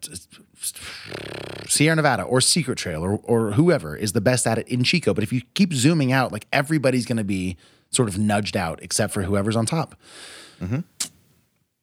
[1.68, 5.14] Sierra Nevada or Secret Trail or or whoever is the best at it in Chico.
[5.14, 7.56] But if you keep zooming out, like everybody's going to be
[7.90, 9.94] sort of nudged out, except for whoever's on top.
[10.60, 10.80] Mm-hmm.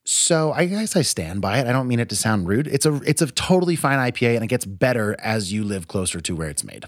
[0.06, 1.68] So I guess I stand by it.
[1.68, 2.68] I don't mean it to sound rude.
[2.68, 6.22] It's a it's a totally fine IPA, and it gets better as you live closer
[6.22, 6.86] to where it's made.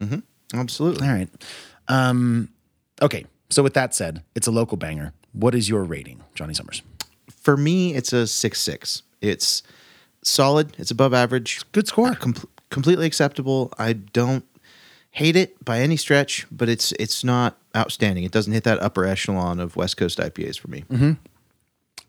[0.00, 0.20] Mm-hmm.
[0.58, 1.08] Absolutely.
[1.08, 1.28] All right.
[1.88, 2.50] Um,
[3.02, 3.24] okay.
[3.50, 5.12] So with that said, it's a local banger.
[5.32, 6.82] What is your rating, Jonny Summers?
[7.40, 9.02] For me, it's a six six.
[9.20, 9.64] It's
[10.22, 10.76] solid.
[10.78, 11.60] It's above average.
[11.72, 12.10] Good score.
[12.10, 13.72] Uh, Com- completely acceptable.
[13.76, 14.44] I don't
[15.10, 18.24] hate it by any stretch, but it's it's not outstanding.
[18.24, 20.84] It doesn't hit that upper echelon of West Coast IPAs for me.
[20.90, 21.12] Mm-hmm.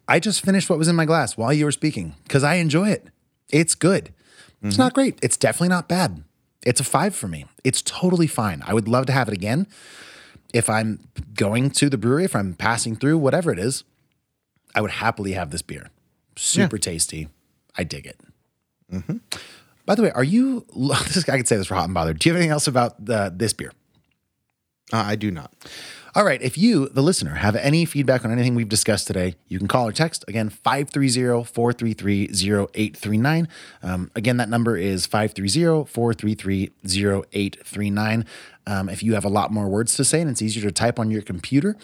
[0.07, 2.89] I just finished what was in my glass while you were speaking because I enjoy
[2.89, 3.07] it.
[3.49, 4.13] It's good.
[4.61, 4.82] It's mm-hmm.
[4.82, 5.20] not great.
[5.22, 6.24] It's definitely not bad.
[6.65, 7.45] It's a five for me.
[7.63, 8.63] It's totally fine.
[8.65, 9.68] I would love to have it again.
[10.53, 13.84] If I'm going to the brewery, if I'm passing through, whatever it is,
[14.74, 15.89] I would happily have this beer.
[16.36, 17.28] Super tasty.
[17.78, 18.20] I dig it.
[18.91, 19.18] Mm-hmm.
[19.86, 20.65] By the way, are you?
[21.07, 22.20] This I could say this for hot and bothered.
[22.20, 23.72] Do you have anything else about the, this beer?
[24.93, 25.51] Uh, I do not.
[26.15, 26.41] All right.
[26.41, 29.88] If you, the listener, have any feedback on anything we've discussed today, you can call
[29.88, 33.47] or text again 530 433 0839.
[33.83, 38.25] Um, Again, that number is 530 433 0839.
[38.65, 40.97] Um, If you have a lot more words to say and it's easier to type
[40.99, 41.75] on your computer,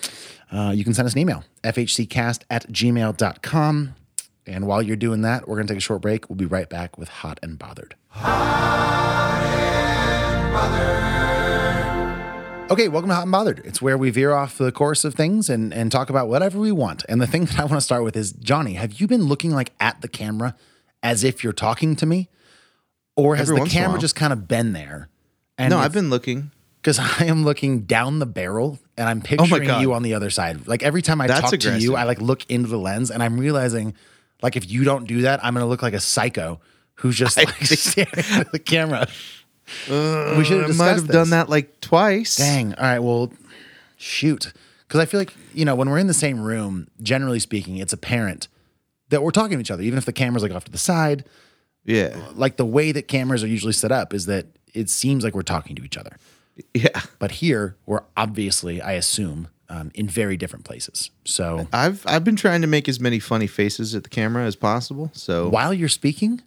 [0.52, 3.96] uh, you can send us an email fhccast at gmail.com.
[4.46, 6.30] And while you're doing that, we're going to take a short break.
[6.30, 7.96] We'll be right back with Hot and Bothered.
[12.70, 13.62] Okay, welcome to Hot and Bothered.
[13.66, 16.72] It's where we veer off the course of things and, and talk about whatever we
[16.72, 17.04] want.
[17.08, 19.52] And the thing that I want to start with is Jonny, have you been looking
[19.52, 20.56] like at the camera
[21.04, 22.30] as if you're talking to me?
[23.16, 24.02] Or has Every the once in a camera while.
[24.02, 25.10] just kind of been there?
[25.58, 26.50] And no, I've been looking.
[26.82, 29.82] because I am looking down the barrel and I'm oh picturing God.
[29.84, 30.68] you on the other side.
[30.68, 31.82] Like every time I That's talk to aggressive.
[31.84, 33.94] you, I like look into the lens and I'm realizing
[34.42, 36.60] like if you don't do that, I'm gonna look like a psycho
[36.96, 39.08] who's just like staring at the camera.
[39.88, 42.38] We should have might have done that like twice.
[42.38, 42.74] Dang.
[42.76, 43.00] All right.
[43.00, 43.32] Well,
[43.98, 44.54] shoot.
[44.88, 47.94] Because I feel like, you know, when we're in the same room, generally speaking, it's
[47.94, 48.48] apparent
[49.10, 51.26] that we're talking to each other, even if the camera's like off to the side.
[51.86, 52.16] Yeah.
[52.36, 55.42] Like the way that cameras are usually set up is that it seems like we're
[55.42, 56.18] talking to each other.
[56.74, 57.02] Yeah.
[57.20, 61.10] But here, we're obviously, I assume, um, in very different places.
[61.26, 64.56] So I've I've been trying to make as many funny faces at the camera as
[64.56, 65.10] possible.
[65.14, 66.42] So while you're speaking,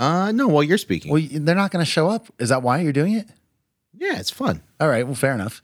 [0.00, 1.12] uh no, while you're speaking.
[1.12, 2.26] well, they're not going to show up.
[2.40, 3.28] Is that why you're doing it?
[3.96, 4.62] yeah, it's fun.
[4.80, 5.04] All right.
[5.06, 5.60] Well, fair enough.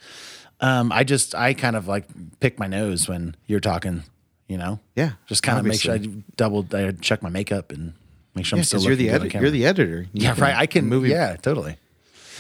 [0.61, 2.05] Um, I just, I kind of like
[2.41, 4.03] pick my nose when you're talking,
[4.47, 4.79] you know?
[4.95, 6.25] Yeah, Just kind of make sure I obviously.
[6.37, 7.95] double, I check my makeup and
[8.35, 9.41] make sure Yeah, I'm still you're the looking good on editor.
[9.43, 10.01] You're the editor.
[10.13, 10.55] You Yeah, right.
[10.55, 11.09] I can, movie.
[11.11, 11.77] yeah, totally.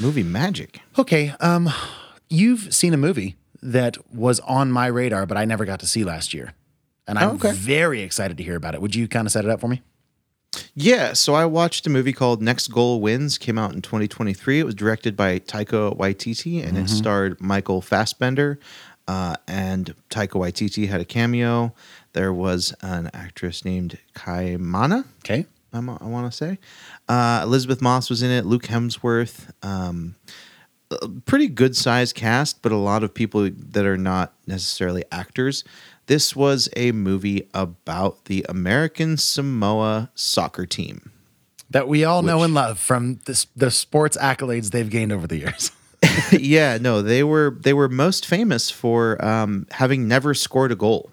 [0.00, 0.80] movie magic.
[0.98, 1.32] Okay.
[1.40, 1.70] Um,
[2.28, 6.04] you've seen a movie that was on my radar, but I never got to see
[6.04, 6.52] last year.
[7.06, 7.52] And I'm Oh, okay.
[7.52, 8.82] very excited to hear about it.
[8.82, 9.82] Would you kind of set it up for me?
[10.74, 13.38] Yeah, so I watched a movie called Next Goal Wins.
[13.38, 14.60] Came out in 2023.
[14.60, 16.84] It was directed by Taika Waititi, and Mm-hmm.
[16.84, 18.58] it starred Michael Fassbender.
[19.08, 21.72] Uh, and Taika Waititi had a cameo.
[22.12, 25.04] There was an actress named Kaimana.
[25.20, 25.46] Okay.
[25.72, 26.58] I'm, I want to say.
[27.08, 28.46] Uh, Elisabeth Moss was in it.
[28.46, 29.50] Luke Hemsworth.
[29.62, 30.16] Um,
[30.90, 35.64] a pretty good sized cast, but a lot of people that are not necessarily actors.
[36.06, 41.10] This was a movie about the American Samoa soccer team.
[41.70, 45.38] That we all know and love from this, the sports accolades they've gained over the
[45.38, 45.72] years.
[46.32, 51.10] yeah, no, they were they were most famous for um, having never scored a goal,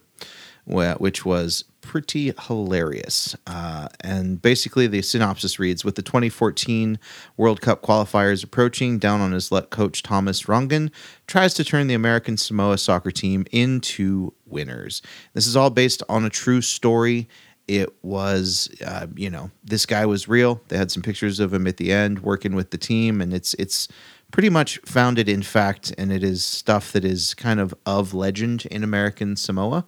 [0.65, 3.35] wh- which was pretty hilarious.
[3.45, 6.97] Uh, and basically, the synopsis reads: With the 2014
[7.37, 10.89] World Cup qualifiers approaching, down on his luck, coach Thomas Rongen
[11.27, 15.03] tries to turn the American Samoa soccer team into winners.
[15.33, 17.27] This is all based on a true story.
[17.67, 20.61] It was, uh, you know, this guy was real.
[20.69, 23.53] They had some pictures of him at the end working with the team, and it's
[23.55, 23.87] it's
[24.31, 28.65] pretty much founded in fact, and it is stuff that is kind of of legend
[28.65, 29.85] in American Samoa.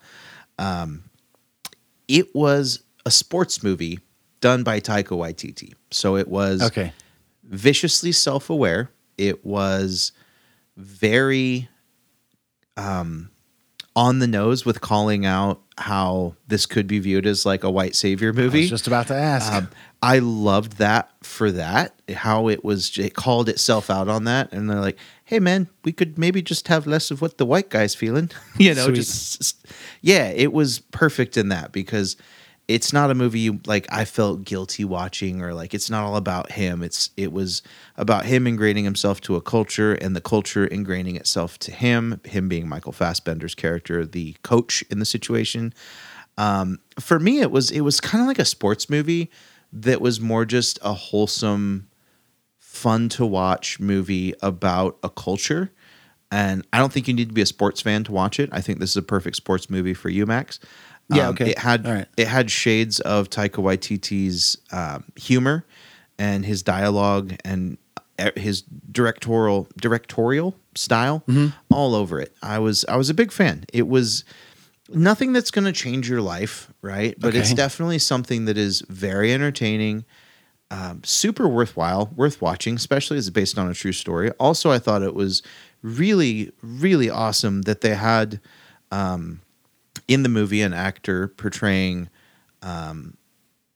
[0.58, 1.06] Um,
[2.08, 4.00] it was a sports movie
[4.42, 6.92] done by Taika Waititi, so it was Okay.
[7.44, 8.90] viciously self-aware.
[9.18, 10.12] It was
[10.78, 11.70] very
[12.78, 13.30] um,
[13.96, 17.96] on the nose with calling out how this could be viewed as like a white
[17.96, 18.62] savior I movie.
[18.62, 19.52] was just about to ask.
[19.52, 19.70] Um,
[20.02, 24.52] I loved that for that, how it was, it called itself out on that.
[24.52, 27.70] And they're like, hey, man, we could maybe just have less of what the white
[27.70, 28.30] guy's feeling.
[28.58, 29.68] you know, just, just-
[30.02, 32.16] yeah, it was perfect in that because
[32.68, 36.16] it's not a movie you like I felt guilty watching or like it's not all
[36.16, 36.82] about him.
[36.82, 37.62] It's it was
[37.96, 42.50] about him ingraining himself to a culture and the culture ingraining itself to him, him
[42.50, 45.74] being Michael Fassbender's character, the coach in the situation.
[46.38, 49.32] Um, for me it was it was kind of like a sports movie
[49.72, 51.88] that was more just a wholesome
[52.76, 55.72] fun to watch movie about a culture.
[56.32, 58.50] And I don't think you need to be a sports fan to watch it.
[58.52, 60.60] I think this is a perfect sports movie for you, Max.
[61.10, 61.52] Yeah, Um, okay.
[61.52, 62.08] It had right.
[62.18, 65.66] it had shades of Taika Waititi's um, humor
[66.18, 67.78] and his dialogue and
[68.18, 71.50] uh, his directorial directorial style Mm-hmm.
[71.74, 72.34] all over it.
[72.42, 73.66] I was I was a big fan.
[73.72, 74.24] It was
[74.90, 77.16] nothing that's going to change your life, right?
[77.20, 80.06] But it's definitely something that is very entertaining,
[80.76, 84.32] um, super worthwhile, worth watching, especially as it's based on a true story.
[84.40, 85.42] Also, I thought it was
[85.82, 88.40] really, really awesome that they had
[88.92, 89.40] um,
[90.08, 92.10] in the movie an actor portraying
[92.62, 93.16] um,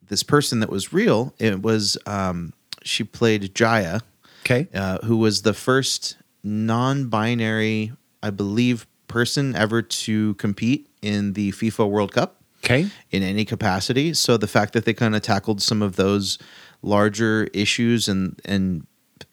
[0.09, 1.33] this person that was real.
[1.39, 4.01] It was um, she played Jaya,
[4.43, 4.67] Okay.
[4.73, 7.91] uh, who was the first non-binary,
[8.23, 12.89] I believe, person ever to compete in the FIFA World Cup Okay.
[13.11, 14.13] in any capacity.
[14.13, 16.37] So the fact that they kind of tackled some of those
[16.82, 18.86] larger issues and and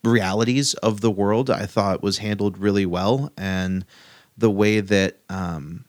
[0.02, 3.84] realities of the world, I thought was handled really well, and
[4.38, 5.84] the way that um,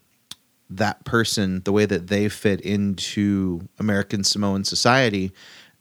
[0.70, 5.32] that person, the way that they fit into American Samoan society.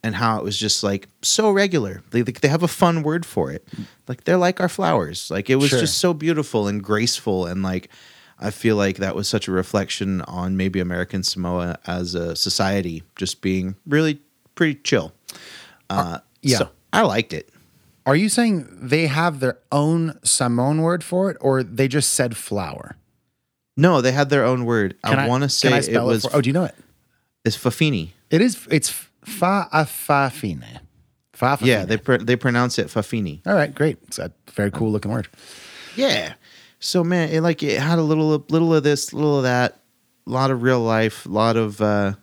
[0.03, 2.01] And how it was just like so regular.
[2.11, 3.67] They they have a fun word for it.
[4.07, 5.29] Like they're like our flowers.
[5.31, 5.79] Like it was Sure.
[5.79, 7.89] just so beautiful and graceful and like
[8.39, 13.03] I feel like that was such a reflection on maybe American Samoa as a society
[13.15, 14.21] just being really
[14.53, 15.13] pretty chill.
[15.89, 16.57] Uh, yeah.
[16.57, 17.49] so I liked it.
[18.05, 22.37] Are you saying they have their own Samoan word for it, or they just said
[22.37, 22.95] flower?
[23.75, 24.95] No, they had their own word.
[25.03, 26.75] Can I, want to say can I it was for, oh, do you know it?
[27.45, 28.09] it's Fafini.
[28.29, 28.67] It is.
[28.71, 30.79] It's fa'afafine.
[31.33, 33.45] Fa Yeah, they pr- they pronounce it Fafini.
[33.45, 33.97] All right, great.
[34.07, 35.27] It's a very cool looking word.
[35.95, 36.33] Yeah.
[36.79, 39.79] So man, it like it had a little little of this, little of that,
[40.25, 42.13] a lot of real life, a lot of uh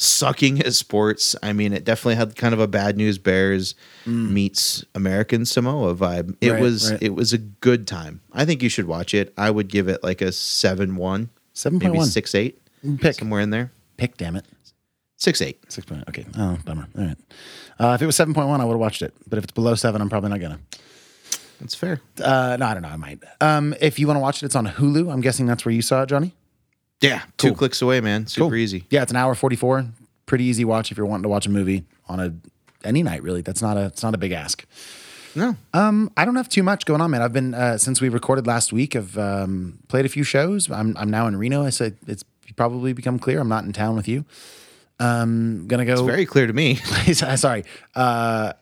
[0.00, 1.34] sucking at sports.
[1.42, 3.74] I mean, it definitely had kind of a bad news bears
[4.06, 6.36] meets American Samoa vibe.
[6.40, 6.52] It Mm.
[6.54, 7.02] Right, was right.
[7.02, 8.20] it was a good time.
[8.32, 9.34] I think you should watch it.
[9.36, 11.82] I would give it like a 7-1, 7.1.
[11.82, 12.54] maybe 6-8,
[13.00, 13.14] Pick.
[13.16, 13.72] somewhere in there.
[13.96, 14.44] Pick, damn it.
[15.18, 15.56] 6-8.
[15.68, 16.04] Six point.
[16.08, 16.24] Okay.
[16.38, 16.86] Oh, bummer.
[16.96, 17.16] All right.
[17.80, 19.12] Uh, if it was seven point one, I would have watched it.
[19.28, 20.60] But if it's below seven, I'm probably not gonna.
[21.60, 22.00] That's fair.
[22.22, 22.88] Uh, no, I don't know.
[22.88, 23.18] I might.
[23.40, 25.12] Um, if you want to watch it, it's on Hulu.
[25.12, 26.34] I'm guessing that's where you saw it, Jonny.
[27.00, 27.56] Yeah, two Cool.
[27.56, 28.26] clicks away, man.
[28.26, 28.56] Super Cool.
[28.56, 28.84] easy.
[28.90, 29.86] Yeah, it's an hour forty four.
[30.26, 32.34] Pretty easy watch if you're wanting to watch a movie on a
[32.84, 33.22] any night.
[33.22, 33.86] Really, that's not a.
[33.86, 34.64] It's not a big ask.
[35.34, 35.56] No.
[35.72, 37.22] Um, I don't have too much going on, man.
[37.22, 38.96] I've been uh, since we recorded last week.
[38.96, 40.70] I've um, played a few shows.
[40.70, 41.64] I'm I'm now in Reno.
[41.64, 42.24] I said it's
[42.56, 43.38] probably become clear.
[43.40, 44.24] I'm not in town with you.
[44.98, 45.92] Um, gonna go.
[45.92, 46.74] It's very clear to me.
[47.12, 47.64] Sorry.
[47.94, 48.54] Uh,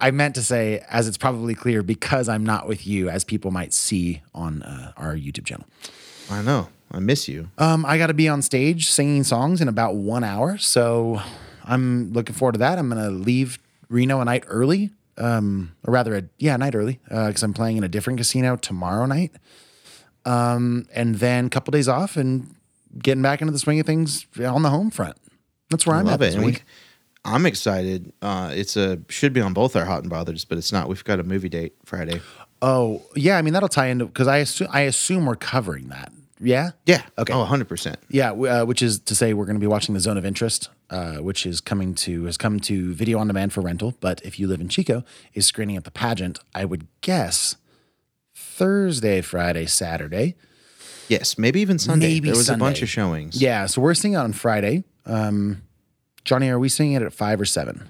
[0.00, 3.52] I meant to say, as it's probably clear, because I'm not with you, as people
[3.52, 5.66] might see on uh, our YouTube channel.
[6.28, 6.68] I know.
[6.90, 7.50] I miss you.
[7.58, 11.20] Um, I got to be on stage singing songs in about one hour, so
[11.64, 12.78] I'm looking forward to that.
[12.78, 16.98] I'm gonna leave Reno a night early, um, or rather, a, yeah, a night early,
[17.04, 19.32] because I'm playing in a different casino tomorrow night,
[20.24, 22.54] um, and then a couple days off and
[22.98, 25.16] getting back into the swing of things on the home front.
[25.70, 26.26] That's where I I'm love at it.
[26.30, 26.58] this And we.
[27.24, 28.12] I'm excited.
[28.22, 30.88] Uh, it's a should be on both our hot and bothers, but it's not.
[30.88, 32.20] We've got a movie date Friday.
[32.62, 33.36] Oh, yeah.
[33.38, 36.12] I mean, that'll tie into because I assume I assume we're covering that.
[36.40, 36.70] Yeah.
[36.86, 37.02] Yeah.
[37.18, 37.32] Okay.
[37.32, 37.98] Oh, 100 percent.
[38.08, 40.24] Yeah, w- uh, which is to say we're going to be watching the Zone of
[40.24, 43.94] Interest, uh, which is coming to has come to video on demand for rental.
[44.00, 46.38] But if you live in Chico, is screening at the pageant.
[46.54, 47.56] I would guess
[48.34, 50.34] Thursday, Friday, Saturday.
[51.08, 52.06] Yes, maybe even Sunday.
[52.14, 53.40] Maybe there was a bunch of showings.
[53.42, 54.84] Yeah, so we're seeing it on Friday.
[55.06, 55.62] Um,
[56.24, 57.88] Jonny, are we seeing it at five or seven?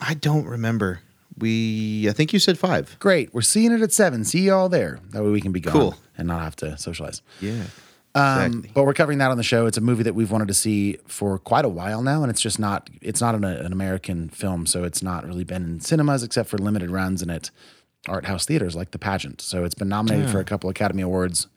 [0.00, 1.00] I don't remember.
[1.38, 2.96] We I think you said five.
[3.00, 4.24] Great, we're seeing it at seven.
[4.24, 5.00] See you all there.
[5.10, 5.94] That way we can be gone Cool.
[6.16, 7.22] and not have to socialize.
[7.40, 7.64] Yeah.
[8.16, 8.70] Um, Exactly.
[8.74, 9.66] But we're covering that on the show.
[9.66, 12.40] It's a movie that we've wanted to see for quite a while now, and it's
[12.40, 12.88] just not.
[13.02, 16.56] It's not an, an American film, so it's not really been in cinemas except for
[16.56, 17.50] limited runs and at
[18.08, 19.40] art house theaters like The Pageant.
[19.40, 21.48] So it's been nominated for a couple Academy Awards.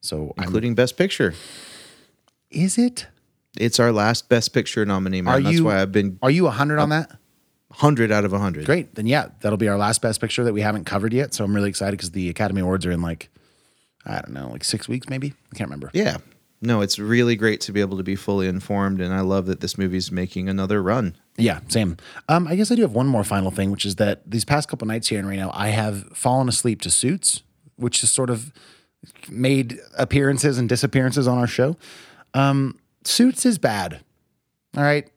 [0.00, 1.34] So I'm, Including Best Picture.
[2.50, 3.06] is it?
[3.58, 5.34] It's our last Best Picture nominee, man.
[5.34, 7.10] Are That's you- why I've been Are you hundred on that?
[7.76, 8.64] Hundred out of hundred.
[8.64, 8.94] Great.
[8.94, 11.34] Then yeah, that'll be our last Best Picture that we haven't covered yet.
[11.34, 13.28] So I'm really excited because the Academy Awards are in like
[14.06, 15.34] I don't know, like six weeks maybe.
[15.52, 15.90] I can't remember.
[15.92, 16.16] Yeah.
[16.62, 19.60] No, it's really great to be able to be fully informed, and I love that
[19.60, 21.14] this movie's making another run.
[21.36, 21.98] Yeah, same.
[22.30, 24.66] Um, I guess I do have one more final thing, which is that these past
[24.68, 27.42] couple nights here in Reno, I have fallen asleep to Suits,
[27.76, 28.54] which has sort of
[29.28, 31.76] made appearances and disappearances on our show.
[32.32, 34.00] Um, Suits is bad.
[34.76, 35.08] All right.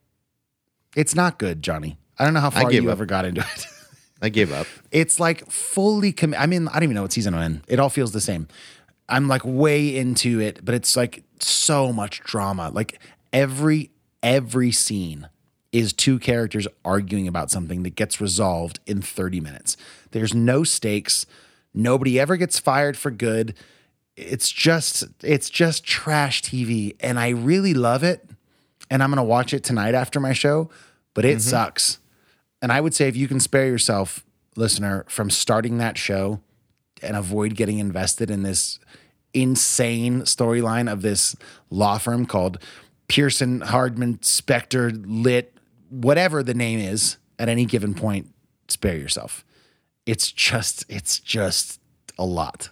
[0.93, 1.97] It's not good, Jonny.
[2.19, 2.91] I don't know how far you up.
[2.91, 3.67] ever got into it.
[4.21, 4.67] I gave up.
[4.91, 7.61] it's like fully comm- I mean, I don't even know what season I'm in.
[7.67, 8.49] It all feels the same.
[9.07, 12.69] I'm like way into it, but it's like so much drama.
[12.69, 12.99] Like
[13.31, 13.91] every
[14.21, 15.29] every scene
[15.71, 19.77] is two characters arguing about something that gets resolved in 30 minutes.
[20.11, 21.25] There's no stakes.
[21.73, 23.53] Nobody ever gets fired for good.
[24.17, 28.27] It's just it's just trash TV and I really love it
[28.89, 30.69] and I'm going to watch it tonight after my show,
[31.13, 31.49] but it mm-hmm.
[31.49, 31.98] sucks.
[32.61, 36.41] And I would say if you can spare yourself, listener, from starting that show
[37.01, 38.79] and avoid getting invested in this
[39.33, 41.35] insane storyline of this
[41.69, 42.57] law firm called
[43.07, 45.53] Pearson Hardman Specter Litt,
[45.89, 48.33] whatever the name is at any given point,
[48.67, 49.45] spare yourself.
[50.05, 51.79] It's just, it's just
[52.17, 52.69] a lot.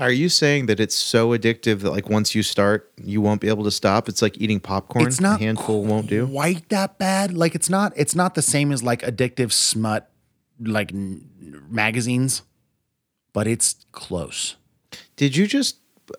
[0.00, 3.48] Are you saying that it's so addictive that like once you start, you won't be
[3.48, 4.08] able to stop?
[4.08, 5.06] It's like eating popcorn.
[5.06, 6.26] It's not a handful won't do.
[6.26, 7.32] quite that bad.
[7.36, 10.10] Like it's not it's not the same as like addictive smut
[10.58, 11.28] like n-
[11.68, 12.42] magazines,
[13.32, 14.56] but it's close.
[15.16, 15.76] Did you just?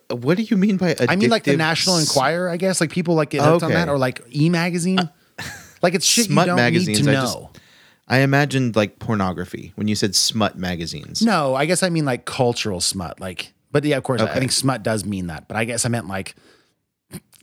[0.09, 0.93] What do you mean by?
[0.93, 1.05] Addictive?
[1.09, 2.79] I mean like the National s- Enquirer, I guess.
[2.79, 3.79] Like people like get hooked on Okay.
[3.79, 5.09] that or like E magazine.
[5.81, 6.99] like it's shit Smut you don't magazines.
[6.99, 7.21] need to I know.
[7.21, 7.37] just-
[8.07, 11.21] I imagined like pornography when you said smut magazines.
[11.21, 13.21] No, I guess I mean like cultural smut.
[13.21, 15.47] Like, but yeah, of course, I think smut does mean that.
[15.47, 16.35] But I guess I meant like,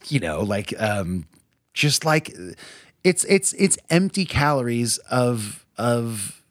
[0.08, 1.26] you know, like um,
[1.72, 2.34] just like
[3.04, 6.42] it's it's it's empty calories of of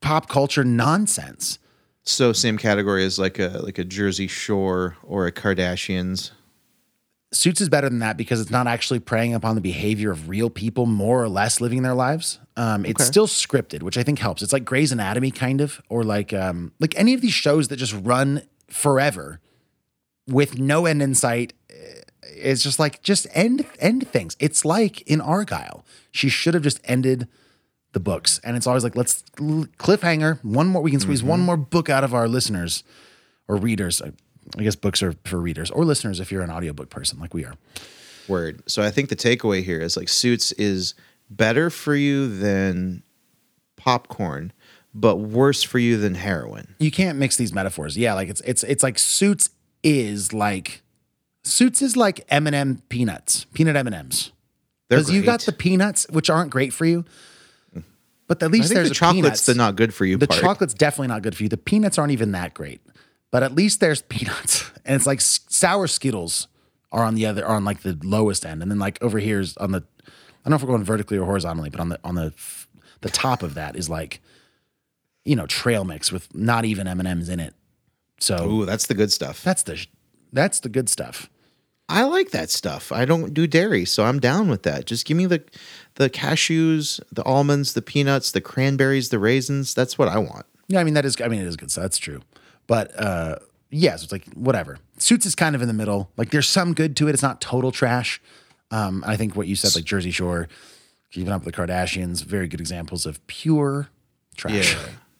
[0.00, 1.58] pop culture nonsense.
[2.02, 6.32] So same category as like a like a Jersey Shore or a Kardashians.
[7.32, 10.50] Suits is better than that because it's not actually preying upon the behavior of real
[10.50, 12.40] people, more or less living their lives.
[12.62, 13.06] Um, it's Okay.
[13.10, 14.42] still scripted, which I think helps.
[14.42, 17.76] It's like Grey's Anatomy, kind of, or like um, like any of these shows that
[17.76, 19.40] just run forever
[20.26, 21.52] with no end in sight.
[21.70, 22.02] eh,
[22.36, 24.36] It's just like just end end things.
[24.38, 25.82] It's like in Argylle,
[26.12, 27.28] she should have just ended
[27.92, 29.22] the books, and it's always like let's
[29.78, 30.82] cliffhanger one more.
[30.82, 32.84] We can squeeze one more book out of our listeners
[33.48, 34.02] or readers.
[34.02, 34.12] I,
[34.58, 37.44] I guess books are for readers or listeners if you're an audiobook person like we
[37.44, 37.54] are.
[38.28, 38.62] Word.
[38.66, 40.94] So I think the takeaway here is like Suits is
[41.30, 43.02] better for you than
[43.76, 44.52] popcorn,
[44.94, 46.74] but worse for you than heroin.
[46.78, 47.96] You can't mix these metaphors.
[47.96, 49.50] Yeah, like it's it's it's like Suits
[49.82, 50.82] is like
[51.42, 54.30] Suits is like M&M peanuts, peanut M&Ms.
[54.88, 57.04] Because you got the peanuts, which aren't great for you,
[58.26, 59.46] but at least there's the chocolate's peanuts.
[59.46, 60.40] the not good for you The part.
[60.40, 61.48] chocolate's definitely not good for you.
[61.48, 62.80] The peanuts aren't even that great,
[63.30, 66.48] but at least there's peanuts, and it's like s- sour Skittles
[66.92, 69.38] are on the other are on like the lowest end, and then like over here
[69.40, 69.84] is on the
[70.44, 72.32] I don't know if we're going vertically or horizontally, but on the on the
[73.00, 74.20] the top of that is like
[75.24, 77.54] you know trail mix with not even M and M's in it.
[78.18, 79.42] So Ooh, that's the good stuff.
[79.42, 79.86] that's the
[80.32, 81.28] that's the good stuff.
[81.88, 82.92] I like that stuff.
[82.92, 84.86] I don't do dairy, so I'm down with that.
[84.86, 85.42] Just give me the
[85.96, 89.74] the cashews, the almonds, the peanuts, the cranberries, the raisins.
[89.74, 90.46] That's what I want.
[90.68, 91.82] Yeah, I mean that is I mean it is good stuff.
[91.82, 92.22] That's true,
[92.66, 93.36] but uh
[93.72, 94.78] yeah, so it's like whatever.
[94.98, 96.10] Suits is kind of in the middle.
[96.16, 97.12] Like there's some good to it.
[97.12, 98.20] It's not total trash.
[98.70, 100.48] Um, I think what you said, like Jersey Shore,
[101.10, 103.88] keeping up with the Kardashians, very good examples of pure
[104.36, 104.76] trash.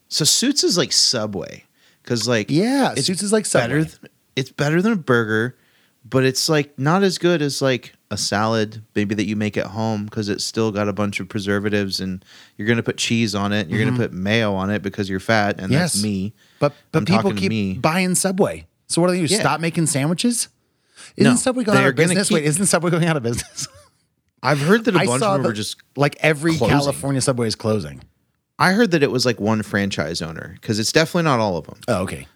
[0.08, 1.64] So Suits is like Subway
[2.02, 3.84] because like Yeah, Suits is like better.
[3.84, 3.98] Th-
[4.36, 5.56] it's better than a burger,
[6.08, 9.66] but it's like not as good as like a salad maybe that you make at
[9.66, 12.24] home because it's still got a bunch of preservatives and
[12.56, 13.68] you're gonna put cheese on it.
[13.68, 13.84] You're Mhm.
[13.86, 15.92] gonna put mayo on it because you're fat and Yes.
[15.94, 16.32] that's me.
[16.58, 18.66] But but I'm people keep buying Subway.
[18.88, 19.32] So what do they do?
[19.34, 19.40] Yeah.
[19.40, 20.48] Stop making sandwiches?
[21.16, 22.28] Isn't No, Subway going out of business?
[22.28, 23.68] keep- Wait, isn't Subway going out of business?
[24.42, 26.76] I've heard that a I bunch of them the- are just like every closing.
[26.76, 28.02] California Subway is closing.
[28.58, 31.66] I heard that it was like one franchise owner because it's definitely not all of
[31.66, 31.78] them.
[31.88, 32.26] Oh, okay.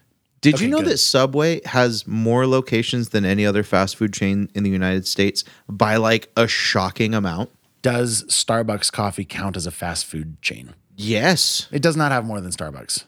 [0.41, 0.87] Did Okay, you know good.
[0.87, 5.43] that Subway has more locations than any other fast food chain in the United States
[5.67, 7.49] by like a shocking amount?
[7.81, 10.73] Does Starbucks coffee count as a fast food chain?
[10.95, 11.67] Yes.
[11.71, 13.05] It does not have more than Starbucks.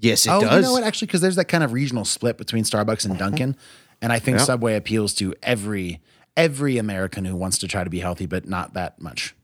[0.00, 0.56] Yes, it oh, does.
[0.56, 0.82] you know what?
[0.82, 3.30] Actually, because there's that kind of regional split between Starbucks and uh-huh.
[3.30, 3.56] Dunkin',
[4.02, 4.44] and I think Yeah.
[4.44, 6.00] Subway appeals to every
[6.36, 9.34] every American who wants to try to be healthy, but not that much.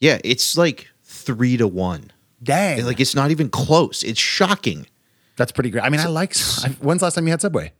[0.00, 2.10] Yeah, it's like three to one.
[2.42, 4.02] Dang, Like it's not even close.
[4.02, 4.86] It's shocking.
[5.36, 5.82] that's pretty great.
[5.84, 6.36] I mean, I like.
[6.80, 7.72] When's the last time you had Subway?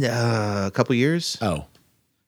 [0.00, 1.36] Uh, a couple years.
[1.40, 1.64] Oh,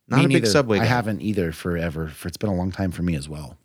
[0.08, 0.46] Not me a big neither.
[0.46, 2.08] Subway I haven't either forever.
[2.08, 3.56] For it's been a long time for me as well.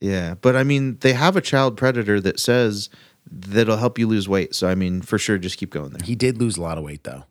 [0.00, 2.88] Yeah, but I mean, they have a child predator that says
[3.30, 4.54] that'll help you lose weight.
[4.54, 6.04] So I mean, for sure, just keep going there.
[6.04, 7.24] He did lose a lot of weight though,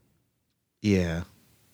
[0.81, 1.23] Yeah.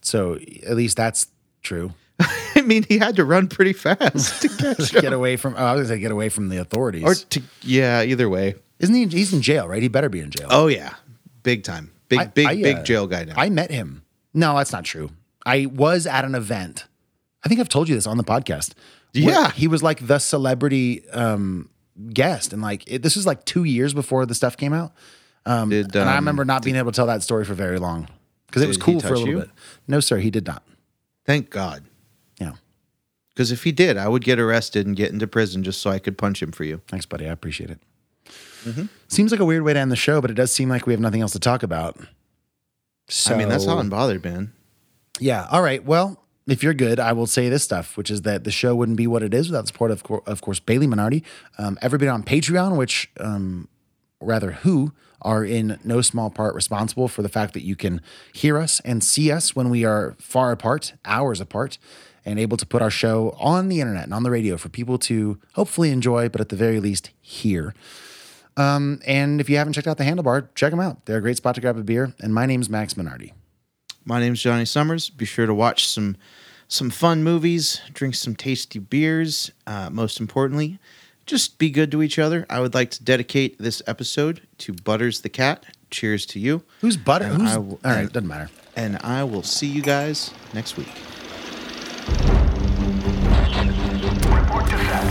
[0.02, 0.36] So
[0.68, 1.28] at least that's
[1.62, 1.94] true.
[2.56, 5.56] I mean, he had to run pretty fast to catch get away from.
[5.56, 7.04] Oh, I was gonna say get away from the authorities.
[7.04, 8.56] Or to yeah, either way.
[8.80, 9.08] Isn't he?
[9.08, 9.82] He's in jail, right?
[9.82, 10.48] He better be in jail.
[10.50, 10.94] Oh yeah,
[11.44, 13.34] big time, big I- big I, big uh, jail guy now.
[13.38, 14.04] I met him.
[14.34, 15.10] No, that's not true.
[15.46, 16.86] I was at an event.
[17.44, 18.74] I think I've told you this on the podcast
[19.14, 19.52] Yeah.
[19.52, 21.70] he was like the celebrity um,
[22.14, 24.92] guest, and like it, this was like two years before the stuff came out.
[25.46, 27.80] Um, Did, and I um, remember not being able to tell that story for very
[27.80, 28.08] long
[28.50, 29.40] because it was cool for a little you?
[29.42, 29.50] bit.
[29.88, 30.64] No, sir, he did not.
[31.26, 31.84] Thank God.
[32.40, 32.54] Yeah,
[33.30, 36.00] Because if he did, I would get arrested and get into prison just so I
[36.00, 36.82] could punch him for you.
[36.88, 37.28] thanks, buddy.
[37.28, 37.80] I appreciate it.
[38.66, 38.86] Mm-hmm.
[39.08, 40.94] Seems like a weird way to end the show, but it does seem like we
[40.94, 41.98] have nothing else to talk about.
[43.08, 44.54] So, I mean, that's how unbothered, man.
[45.20, 45.48] Yeah.
[45.52, 45.84] All right.
[45.84, 48.98] Well, if you're good, I will say this stuff, which is that the show wouldn't
[48.98, 51.24] be what it is without the support of, of course, Bailey Minardi,
[51.58, 53.68] um, everybody on Patreon, which, um,
[54.22, 58.02] rather, who are in no small part responsible for the fact that you can
[58.34, 61.78] hear us and see us when we are far apart, hours apart,
[62.26, 64.98] and able to put our show on the internet and on the radio for people
[64.98, 67.74] to hopefully enjoy, but at the very least, hear.
[68.58, 71.06] Um, and if you haven't checked out the Handlebar, check them out.
[71.06, 72.14] They're a great spot to grab a beer.
[72.20, 73.32] And my name's Max Minardi.
[74.06, 75.10] My name's Jonny Summers.
[75.10, 76.18] Be sure to watch some
[76.72, 79.52] some fun movies, drink some tasty beers.
[79.66, 80.78] Uh, most importantly,
[81.30, 82.46] just be good to each other.
[82.50, 85.66] I would like to dedicate this episode to Butters the cat.
[85.92, 86.64] Cheers to you.
[86.82, 87.26] Who's Butter?
[87.26, 88.50] And Who's, I all will- right, and- doesn't matter.
[88.76, 90.88] And I will see you guys next week.
[94.30, 95.04] Report to set.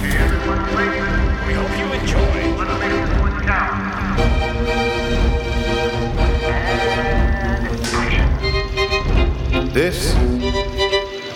[0.00, 1.46] Hey, everyone, ladies.
[1.46, 2.56] We hope you enjoy.
[2.56, 4.90] Let's make this one count.
[9.52, 9.74] And.
[9.74, 10.14] This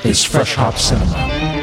[0.04, 1.53] is Fresh Hop Cinema.